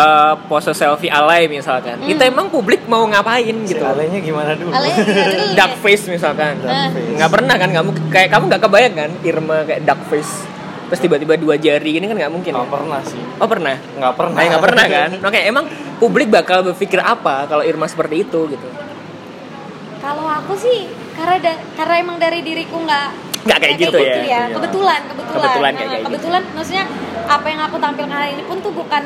eh, 0.01 0.35
pose 0.47 0.73
selfie 0.73 1.09
alay 1.09 1.45
misalkan 1.47 1.97
Hmm. 1.97 2.09
itu 2.09 2.23
emang 2.23 2.49
publik 2.49 2.87
mau 2.87 3.05
ngapain 3.05 3.53
gitu 3.63 3.83
Alenya 3.83 4.19
gimana 4.19 4.53
dulu? 4.53 4.71
Alay 4.71 4.91
gimana 4.95 5.33
dulu 5.35 5.53
dark 5.59 5.73
ya? 5.73 5.83
face 5.83 6.05
misalkan 6.09 6.53
Nah. 6.61 6.89
face. 6.89 7.13
nggak 7.15 7.31
pernah 7.31 7.55
kan 7.55 7.71
kamu 7.71 7.91
kayak 8.09 8.29
kamu 8.29 8.45
nggak 8.47 8.63
kebayang 8.63 8.95
kan 8.95 9.11
Irma 9.23 9.57
kayak 9.63 9.83
dark 9.83 10.03
face 10.07 10.33
terus 10.87 11.01
tiba-tiba 11.01 11.35
dua 11.37 11.55
jari 11.57 11.93
ini 11.95 12.05
kan 12.05 12.17
nggak 12.17 12.33
mungkin 12.33 12.51
Nggak 12.51 12.67
ya? 12.67 12.73
pernah 12.73 13.01
sih. 13.05 13.23
oh 13.37 13.47
pernah 13.47 13.75
Nggak 13.95 14.15
pernah. 14.17 14.35
Nah, 14.35 14.47
nggak 14.49 14.65
pernah 14.65 14.85
kan 14.87 15.09
oke 15.29 15.39
emang 15.41 15.65
publik 15.97 16.29
bakal 16.29 16.59
berpikir 16.65 16.99
apa 16.99 17.45
kalau 17.45 17.63
Irma 17.63 17.87
seperti 17.87 18.25
itu 18.25 18.41
gitu 18.49 18.69
kalau 20.01 20.25
aku 20.25 20.57
sih 20.57 20.89
karena 21.13 21.37
da- 21.39 21.63
karena 21.75 21.95
emang 21.99 22.17
dari 22.17 22.41
diriku 22.41 22.81
nggak 22.81 23.09
Nggak 23.41 23.57
kayak 23.59 23.77
gitu 23.79 23.97
ya. 23.97 24.15
Iya. 24.21 24.43
kebetulan 24.53 25.01
kebetulan 25.07 25.41
Kebetulan 25.41 25.73
kayak 25.73 25.73
Nah, 25.73 25.73
kayak 25.73 25.89
gitu. 25.95 26.07
kebetulan 26.07 26.43
maksudnya 26.53 26.85
apa 27.25 27.47
yang 27.47 27.61
aku 27.63 27.77
tampilkan 27.79 28.13
hari 28.13 28.31
ini 28.35 28.43
pun 28.43 28.57
tuh 28.59 28.69
bukan 28.71 29.05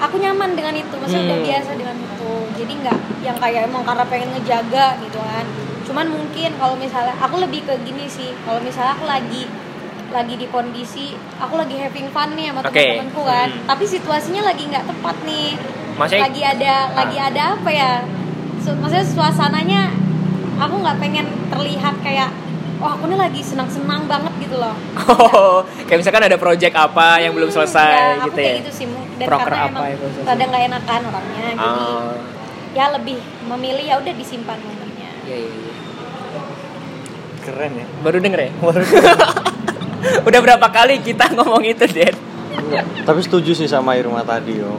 aku 0.00 0.16
nyaman 0.16 0.50
dengan 0.52 0.74
itu 0.74 0.90
maksudnya 0.92 1.24
udah 1.26 1.38
Hmm. 1.38 1.46
biasa 1.46 1.70
dengan 1.74 1.96
itu. 1.96 2.32
Jadi 2.56 2.72
nggak 2.78 2.98
yang 3.20 3.36
kayak 3.36 3.60
emang 3.64 3.82
karena 3.82 4.04
pengen 4.04 4.28
ngejaga 4.32 4.86
gitu 4.98 5.18
kan. 5.18 5.44
Cuman 5.82 6.06
mungkin 6.08 6.50
kalau 6.54 6.74
misalnya 6.74 7.14
aku 7.14 7.36
lebih 7.38 7.60
ke 7.62 7.74
gini 7.82 8.06
sih. 8.06 8.32
Kalau 8.40 8.58
misalnya 8.58 8.94
aku 8.94 9.04
lagi 9.04 9.44
lagi 10.10 10.34
di 10.34 10.46
kondisi 10.46 11.06
aku 11.36 11.54
lagi 11.54 11.78
having 11.78 12.10
fun 12.10 12.34
nih 12.34 12.50
sama 12.50 12.60
Oke. 12.60 12.74
teman-temanku 12.74 13.22
kan. 13.22 13.48
Hmm. 13.48 13.62
tapi 13.64 13.84
situasinya 13.86 14.42
lagi 14.44 14.62
nggak 14.66 14.84
tepat 14.84 15.16
nih. 15.22 15.50
Maksudnya- 15.94 16.24
lagi 16.24 16.42
ada 16.44 16.74
lagi 16.94 17.16
ada 17.16 17.42
apa 17.54 17.70
ya? 17.70 17.92
Su- 18.58 18.74
maksudnya 18.74 19.06
suasananya 19.06 19.82
aku 20.58 20.74
nggak 20.76 20.98
pengen 20.98 21.24
terlihat 21.46 21.94
kayak 22.00 22.28
wah 22.76 22.92
aku 22.92 23.06
nih 23.06 23.18
lagi 23.18 23.40
senang-senang 23.40 24.04
banget 24.04 24.32
gitu 24.40 24.56
loh. 24.56 24.74
Oh 25.10 25.60
kayak 25.84 26.00
misalkan 26.00 26.24
ada 26.24 26.36
project 26.36 26.74
apa 26.74 27.18
yang 27.18 27.32
belum 27.32 27.46
Hmm, 27.46 27.56
selesai 27.58 27.86
ya, 27.86 28.06
aku 28.18 28.26
gitu 28.26 28.36
kayak 28.36 28.50
ya? 28.50 28.58
gitu 28.60 28.72
sih. 28.74 28.86
Dan 29.20 29.28
Proker 29.28 29.52
karena 29.52 29.60
apa 29.60 29.68
emang 29.68 29.84
selesai? 30.00 30.24
rada 30.24 30.44
nggak 30.48 30.62
enakan 30.72 31.00
orangnya 31.12 31.46
jadi 31.52 31.82
Ah, 31.84 32.12
ya 32.72 32.84
lebih 32.96 33.16
memilih 33.44 33.84
ya 33.84 33.94
udah 34.00 34.14
disimpan 34.16 34.58
momennya 34.64 35.10
iya, 35.28 35.36
iya, 35.36 35.52
iya. 35.52 35.72
Keren 37.40 37.72
ya. 37.76 37.86
baru 38.00 38.18
denger 38.20 38.40
ya 38.40 38.50
udah 40.28 40.40
berapa 40.40 40.66
kali 40.72 41.04
kita 41.04 41.36
ngomong 41.36 41.64
itu 41.64 41.84
Den 41.90 42.16
Tapi 43.04 43.20
setuju 43.22 43.50
sih 43.54 43.66
sama 43.66 43.98
Irma 43.98 44.22
tadi 44.22 44.58
yo. 44.58 44.78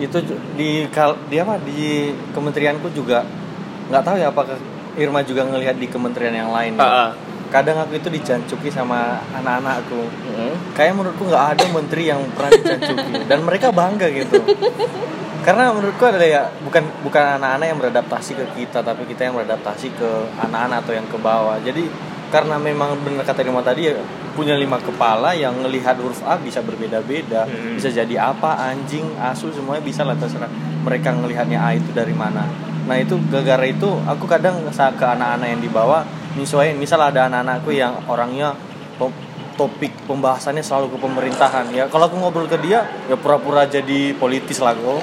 Itu 0.00 0.20
di 0.56 0.88
kal 0.88 1.16
di 1.28 1.36
apa 1.40 1.60
di 1.60 2.12
kementerianku 2.32 2.88
juga 2.92 3.24
nggak 3.92 4.02
tahu 4.04 4.16
ya 4.20 4.28
apakah 4.32 4.56
Irma 4.96 5.20
juga 5.26 5.44
ngelihat 5.44 5.76
di 5.76 5.86
kementerian 5.90 6.32
yang 6.32 6.50
lain. 6.54 6.76
Heeh. 6.78 7.08
Kadang 7.54 7.86
aku 7.86 7.94
itu 7.94 8.10
dijancuki 8.10 8.66
sama 8.66 9.22
anak-anakku. 9.30 10.02
Hmm. 10.10 10.54
Kayak 10.74 10.98
menurutku 10.98 11.30
nggak 11.30 11.46
ada 11.54 11.64
menteri 11.70 12.10
yang 12.10 12.18
pernah 12.34 12.50
dijancuki 12.50 13.12
dan 13.30 13.38
mereka 13.46 13.70
bangga 13.70 14.10
gitu. 14.10 14.42
Karena 15.46 15.70
menurutku 15.70 16.02
adalah 16.02 16.26
ya 16.26 16.42
bukan 16.66 16.82
bukan 17.06 17.38
anak-anak 17.38 17.66
yang 17.70 17.78
beradaptasi 17.78 18.34
ke 18.34 18.44
kita 18.58 18.82
tapi 18.82 19.06
kita 19.06 19.30
yang 19.30 19.38
beradaptasi 19.38 19.94
ke 19.94 20.10
anak-anak 20.42 20.82
atau 20.82 20.92
yang 20.98 21.06
ke 21.06 21.14
bawah. 21.14 21.54
Jadi 21.62 21.86
karena 22.34 22.58
memang 22.58 22.98
benar 23.06 23.22
kata 23.22 23.46
Irma 23.46 23.62
tadi 23.62 23.86
ya 23.86 23.94
punya 24.34 24.58
lima 24.58 24.82
kepala 24.82 25.30
yang 25.38 25.54
ngelihat 25.62 25.94
huruf 26.02 26.18
A 26.26 26.34
bisa 26.34 26.58
berbeda-beda, 26.58 27.46
Hmm. 27.46 27.78
bisa 27.78 27.86
jadi 27.86 28.18
apa, 28.34 28.58
anjing, 28.58 29.06
asu 29.22 29.54
semuanya 29.54 29.86
bisa 29.86 30.02
lah 30.02 30.18
terserah 30.18 30.50
mereka 30.82 31.14
ngelihatnya 31.14 31.62
A 31.62 31.78
itu 31.78 31.94
dari 31.94 32.10
mana. 32.10 32.50
Nah 32.90 32.98
itu 32.98 33.14
gara-gara 33.30 33.62
itu 33.70 33.86
aku 34.04 34.26
kadang 34.26 34.66
saat 34.74 34.98
ke 34.98 35.06
anak-anak 35.06 35.46
yang 35.54 35.60
di 35.62 35.70
nyesuaiin. 36.38 36.76
Misal 36.78 37.00
ada 37.00 37.26
anak-anakku 37.30 37.70
yang 37.74 38.04
orangnya 38.06 38.54
topik 39.54 39.94
pembahasannya 40.10 40.62
selalu 40.62 40.94
ke 40.94 40.98
pemerintahan 40.98 41.66
ya. 41.70 41.86
Kalau 41.86 42.10
aku 42.10 42.18
ngobrol 42.18 42.50
ke 42.50 42.58
dia 42.58 42.86
ya 43.06 43.14
pura-pura 43.14 43.66
jadi 43.66 44.14
politis 44.18 44.58
lah 44.58 44.74
oh 44.82 44.98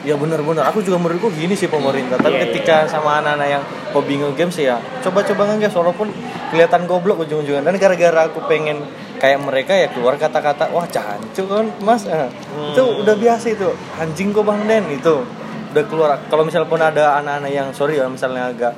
ya 0.00 0.16
bener-bener 0.16 0.64
aku 0.64 0.80
juga 0.80 0.96
menurutku 0.96 1.32
gini 1.32 1.56
sih 1.56 1.68
pemerintah. 1.68 2.20
Tapi 2.20 2.36
Iya, 2.36 2.44
ketika 2.48 2.88
sama 2.88 3.20
anak-anak 3.20 3.48
yang 3.48 3.62
hobi 3.92 4.20
nge-games 4.20 4.56
ya 4.60 4.76
coba-coba 5.04 5.52
nge-games 5.52 5.76
walaupun 5.76 6.08
kelihatan 6.52 6.84
goblok 6.88 7.24
ujung-ujungnya 7.24 7.64
dan 7.64 7.76
gara-gara 7.76 8.20
aku 8.28 8.44
pengen 8.48 8.84
kayak 9.20 9.40
mereka 9.44 9.76
ya 9.76 9.92
keluar 9.92 10.16
kata-kata 10.16 10.72
wah 10.72 10.88
cancu 10.88 11.44
kan 11.44 11.68
mas. 11.84 12.08
Eh, 12.08 12.28
itu 12.72 12.82
udah 13.04 13.16
biasa 13.16 13.46
itu. 13.52 13.68
Anjing 14.00 14.32
kok 14.32 14.44
bang 14.44 14.60
Den? 14.64 14.84
Itu. 14.92 15.24
Udah 15.70 15.84
keluar. 15.86 16.16
Kalau 16.32 16.42
misal 16.48 16.64
pun 16.64 16.80
ada 16.80 17.20
anak-anak 17.20 17.52
yang 17.52 17.68
sorry 17.76 18.00
ya 18.00 18.08
misalnya 18.08 18.50
agak 18.50 18.72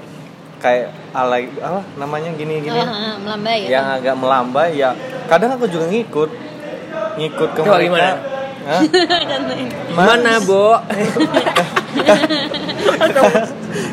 kayak 0.63 0.95
alay 1.11 1.51
apa 1.59 1.83
namanya 1.99 2.31
gini 2.39 2.63
gini. 2.63 2.79
Ah, 2.79 2.87
ah, 2.87 3.15
melambai 3.19 3.67
ya 3.67 3.71
yang 3.75 3.87
agak 3.99 4.15
melambai 4.15 4.71
ya. 4.79 4.91
Kadang 5.27 5.59
aku 5.59 5.67
juga 5.67 5.91
ngikut 5.91 6.31
ngikut 7.19 7.51
ke 7.53 7.61
Coba 7.61 7.77
mereka. 7.77 7.87
gimana? 7.91 8.11
Hah? 8.63 8.83
mana 9.99 10.33
Bo? 10.39 10.79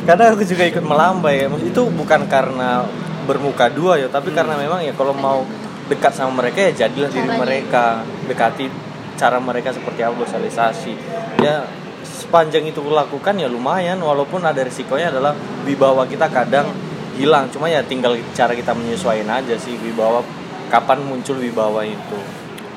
Kadang 0.08 0.28
aku 0.38 0.44
juga 0.46 0.64
ikut 0.70 0.86
melambai 0.86 1.46
ya. 1.46 1.48
Itu 1.66 1.90
bukan 1.90 2.30
karena 2.30 2.86
bermuka 3.26 3.70
dua 3.70 3.98
ya 3.98 4.08
tapi 4.10 4.34
karena 4.34 4.58
memang 4.58 4.82
ya 4.82 4.94
kalau 4.98 5.14
mau 5.14 5.46
dekat 5.90 6.14
sama 6.18 6.42
mereka 6.42 6.70
ya 6.70 6.86
jadilah 6.86 7.10
diri 7.10 7.26
Caranya. 7.26 7.42
mereka. 7.42 7.86
Dekati 8.30 8.66
cara 9.18 9.42
mereka 9.42 9.74
seperti 9.74 10.06
apa 10.06 10.16
sosialisasi. 10.22 10.94
Ya 11.42 11.66
sepanjang 12.30 12.70
itu 12.70 12.78
kulakukan 12.86 13.34
ya 13.42 13.50
lumayan. 13.50 13.98
Walaupun 13.98 14.46
ada 14.46 14.62
risikonya 14.62 15.10
adalah 15.10 15.34
wibawa 15.66 16.06
kita 16.06 16.30
kadang 16.30 16.70
hilang. 17.18 17.50
Cuma 17.50 17.66
ya 17.66 17.82
tinggal 17.82 18.14
cara 18.38 18.54
kita 18.54 18.78
menyesuaikan 18.78 19.42
aja 19.42 19.58
sih 19.58 19.74
wibawa 19.82 20.22
kapan 20.70 21.02
muncul 21.02 21.42
wibawa 21.42 21.82
itu. 21.82 22.20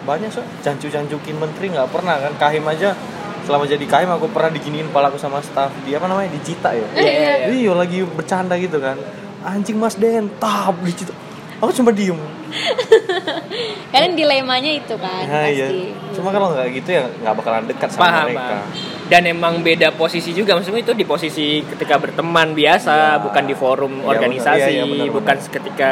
Banyak 0.09 0.33
so 0.33 0.41
jancu-jancukin 0.65 1.37
menteri 1.37 1.69
nggak 1.69 1.93
pernah 1.93 2.17
kan. 2.17 2.33
Kahim 2.41 2.65
aja 2.65 2.97
selama 3.45 3.69
jadi 3.69 3.85
kahim 3.85 4.09
aku 4.09 4.33
pernah 4.33 4.49
diginiin 4.49 4.89
palaku 4.89 5.21
sama 5.21 5.45
staff 5.45 5.69
dia. 5.85 6.01
Apa 6.01 6.09
namanya? 6.09 6.33
Dicita 6.33 6.73
ya? 6.73 6.89
Iya, 6.97 7.13
iya, 7.13 7.33
iya. 7.45 7.47
iya 7.53 7.73
lagi 7.77 8.09
bercanda 8.09 8.57
gitu 8.57 8.81
kan. 8.81 8.97
Anjing 9.45 9.77
mas 9.77 10.01
Den 10.01 10.33
tab 10.41 10.81
dicita. 10.81 11.13
Aku 11.63 11.71
cuma 11.71 11.95
diem. 11.95 12.19
Kalian 13.93 14.19
dilemanya 14.19 14.73
itu 14.73 14.95
kan 14.99 15.25
Nah, 15.29 15.47
iya. 15.47 15.69
pasti. 15.71 15.95
cuma 16.13 16.29
kalau 16.35 16.53
nggak 16.53 16.69
gitu 16.75 16.91
ya 16.93 17.05
nggak 17.23 17.35
bakalan 17.39 17.65
dekat 17.71 17.89
sama 17.89 18.03
paham 18.05 18.27
mereka. 18.29 18.41
paham. 18.41 18.67
Dan 19.13 19.29
emang 19.29 19.61
beda 19.61 19.93
posisi 19.93 20.33
juga 20.33 20.57
maksudnya 20.57 20.81
itu 20.81 20.97
di 20.97 21.05
posisi 21.05 21.61
ketika 21.61 22.01
berteman 22.01 22.57
biasa 22.57 22.97
Ya. 23.13 23.21
bukan 23.21 23.45
di 23.45 23.53
forum 23.53 24.01
Iya, 24.01 24.09
organisasi 24.09 24.73
benar. 24.73 24.73
Iya, 24.73 24.85
benar, 24.89 25.09
bukan 25.13 25.37
ketika 25.53 25.89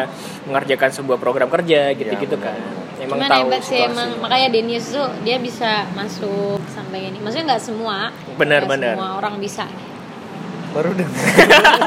mengerjakan 0.48 0.88
sebuah 0.90 1.18
program 1.20 1.52
kerja 1.52 1.92
gitu-gitu 1.92 2.32
Iya, 2.32 2.44
kan 2.48 2.56
emang 2.96 3.18
Cuman 3.20 3.28
tahu 3.28 3.44
hebat 3.44 3.60
sih 3.60 3.80
emang 3.82 4.08
makanya 4.18 4.48
Denius 4.48 4.86
tuh 4.88 5.04
dia 5.20 5.36
bisa 5.36 5.84
masuk 5.92 6.60
sampai 6.68 7.08
ini. 7.08 7.16
Maksudnya 7.16 7.56
nggak 7.56 7.62
semua. 7.62 8.08
Benar, 8.36 8.60
nggak 8.64 8.72
benar. 8.72 8.94
Semua 8.96 9.10
orang 9.14 9.34
bisa. 9.36 9.64
baru 10.70 10.94
dengar 10.94 11.18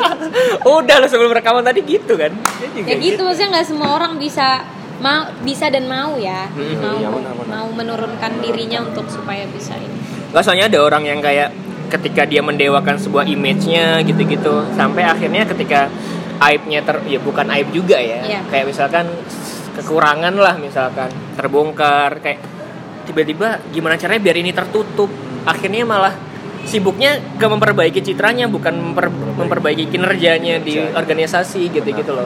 udah 0.76 0.96
lo 1.00 1.08
sebelum 1.08 1.32
rekaman 1.32 1.64
tadi 1.64 1.88
gitu 1.88 2.20
kan 2.20 2.36
Dia 2.36 2.68
juga 2.70 2.88
Ya 2.92 2.96
gitu 3.00 3.24
maksudnya 3.24 3.50
nggak 3.56 3.68
semua 3.72 3.90
orang 3.96 4.20
bisa 4.20 4.60
mau 5.00 5.24
bisa 5.40 5.68
dan 5.68 5.88
mau 5.88 6.20
ya. 6.20 6.52
Mm-mm, 6.52 6.80
mau 6.80 6.96
iya, 6.96 7.08
benar, 7.10 7.34
benar. 7.34 7.48
mau 7.50 7.68
menurunkan 7.72 8.32
dirinya 8.40 8.84
untuk 8.84 9.08
supaya 9.08 9.48
bisa 9.48 9.76
ini. 9.76 10.03
Nggak 10.34 10.44
soalnya 10.44 10.66
ada 10.66 10.80
orang 10.82 11.04
yang 11.06 11.22
kayak 11.22 11.54
ketika 11.88 12.26
dia 12.26 12.42
mendewakan 12.42 12.98
sebuah 12.98 13.24
image-nya 13.24 14.02
gitu-gitu 14.02 14.66
sampai 14.74 15.06
akhirnya 15.06 15.46
ketika 15.46 15.94
aibnya 16.42 16.82
ter 16.82 16.98
ya 17.06 17.22
bukan 17.22 17.46
aib 17.54 17.70
juga 17.70 18.02
ya 18.02 18.26
Iya. 18.26 18.42
kayak 18.50 18.66
misalkan 18.66 19.06
kekurangan 19.74 20.34
lah 20.34 20.58
misalkan 20.58 21.14
terbongkar 21.38 22.18
kayak 22.18 22.42
tiba-tiba 23.06 23.62
gimana 23.70 23.94
caranya 23.94 24.22
biar 24.22 24.38
ini 24.38 24.50
tertutup 24.50 25.14
akhirnya 25.46 25.86
malah 25.86 26.14
sibuknya 26.64 27.20
ke 27.38 27.46
memperbaiki 27.46 28.02
citranya 28.02 28.48
bukan 28.48 28.74
memper- 28.74 29.12
memperbaiki 29.38 29.86
kinerjanya 29.88 30.58
di 30.58 30.80
Kinerja. 30.80 30.98
organisasi 30.98 31.70
gitu-gitu 31.70 32.10
loh 32.10 32.26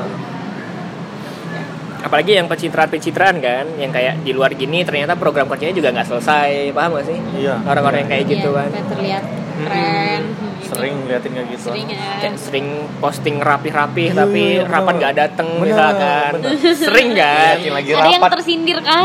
apalagi 2.07 2.31
yang 2.33 2.47
pencitraan-pencitraan 2.47 3.37
kan 3.37 3.65
yang 3.75 3.91
kayak 3.91 4.23
di 4.23 4.31
luar 4.31 4.51
gini 4.51 4.81
ternyata 4.81 5.13
program 5.13 5.45
kerjanya 5.45 5.75
juga 5.75 5.91
nggak 5.91 6.07
selesai 6.07 6.71
paham 6.71 6.95
gak 6.95 7.05
sih? 7.05 7.19
Iya. 7.37 7.55
orang-orang 7.63 8.07
yang 8.07 8.09
kayak 8.09 8.25
gitu 8.25 8.49
Iya, 8.49 8.57
kan. 8.57 8.69
kayak 8.71 8.87
terlihat 8.89 9.23
keren 9.57 10.23
Sering 10.57 11.07
liatin 11.07 11.31
kayak 11.31 11.47
gitu. 11.49 11.71
sering 11.71 11.87
ya. 11.87 12.03
Kayak 12.19 12.35
sering 12.35 12.67
posting 12.99 13.39
rapih-rapih 13.39 14.11
Iya, 14.11 14.19
tapi 14.19 14.43
iya, 14.59 14.67
rapat 14.67 14.93
nggak 14.99 15.13
dateng 15.15 15.47
Bener, 15.47 15.63
misalkan. 15.65 16.31
bener. 16.35 16.75
sering 16.75 17.09
kan? 17.13 17.55
Liatin 17.55 17.71
lagi 17.71 17.89
ada 17.89 17.99
yang 18.03 18.19
rapat. 18.19 18.29
tersindir 18.35 18.77
kan 18.83 19.01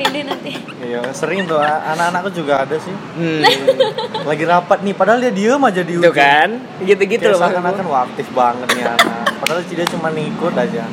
ini 0.00 0.20
nanti. 0.24 0.52
Iya, 0.80 1.00
sering 1.12 1.44
tuh. 1.44 1.60
Anak-anakku 1.60 2.30
juga 2.32 2.64
ada 2.64 2.76
sih. 2.80 2.94
hmm, 2.96 3.40
Lagi 4.24 4.44
rapat 4.48 4.78
nih, 4.80 4.94
padahal 4.96 5.20
dia 5.20 5.30
diem 5.30 5.60
aja 5.60 5.82
di 5.84 5.92
itu 5.92 6.00
ujung. 6.00 6.16
kan? 6.16 6.48
Gitu-gitu 6.80 7.24
loh 7.28 7.38
seakan-akan 7.38 7.84
aktif 8.08 8.26
banget 8.32 8.68
nih 8.72 8.84
anak. 8.88 9.24
Padahal 9.36 9.60
dia 9.62 9.86
cuma 9.86 10.08
ngikut 10.08 10.54
aja. 10.56 10.84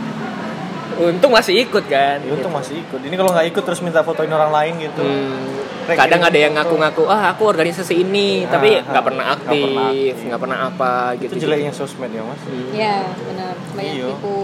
Untung 1.00 1.30
masih 1.30 1.54
ikut 1.62 1.86
kan 1.86 2.18
Ya 2.20 2.32
untung 2.32 2.50
masih 2.50 2.82
ikut. 2.82 3.00
Ini 3.00 3.14
kalau 3.14 3.32
nggak 3.32 3.48
ikut 3.50 3.64
terus 3.64 3.80
minta 3.80 4.02
fotoin 4.02 4.28
orang 4.28 4.50
lain 4.50 4.74
gitu. 4.82 5.02
Hmm, 5.02 5.62
Rek, 5.86 5.96
kadang 5.96 6.20
kirim 6.20 6.30
ada 6.30 6.40
yang 6.42 6.54
ngaku-ngaku 6.56 7.04
ah 7.06 7.32
aku 7.32 7.44
organisasi 7.46 8.02
ini 8.02 8.44
tapi 8.44 8.76
Ah, 8.76 8.84
nggak 8.88 9.04
pernah 9.06 9.26
pernah 9.32 9.54
aktif 9.88 10.14
nggak 10.20 10.42
pernah 10.42 10.58
apa 10.66 10.92
gitu 11.16 11.32
Itu 11.32 11.42
jeleknya 11.44 11.72
sosmed 11.72 12.10
ya 12.10 12.22
mas. 12.22 12.42
Hmm. 12.42 12.68
ya 12.74 12.96
benar 13.24 13.54
banyak 13.72 13.94
Iya. 13.96 14.08
tipu 14.12 14.36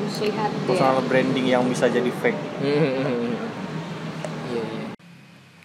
muslihat 0.00 0.50
ya 0.50 0.66
Personal 0.66 1.02
branding 1.04 1.46
yang 1.46 1.62
bisa 1.64 1.86
jadi 1.86 2.10
fake. 2.10 2.40
Hmm. 2.58 2.74
Iya, 4.50 4.62
iya. 4.66 4.90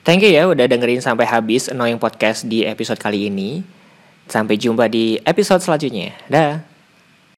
Thank 0.05 0.21
you 0.21 0.29
ya 0.29 0.45
udah 0.45 0.69
dengerin 0.69 1.01
sampai 1.01 1.25
habis 1.25 1.65
Annoying 1.65 1.97
Podcast 1.97 2.45
di 2.45 2.61
episode 2.61 3.01
kali 3.01 3.25
ini. 3.25 3.65
Sampai 4.25 4.57
jumpa 4.57 4.85
di 4.85 5.17
episode 5.19 5.61
selanjutnya. 5.61 6.13
Dah. 6.27 6.74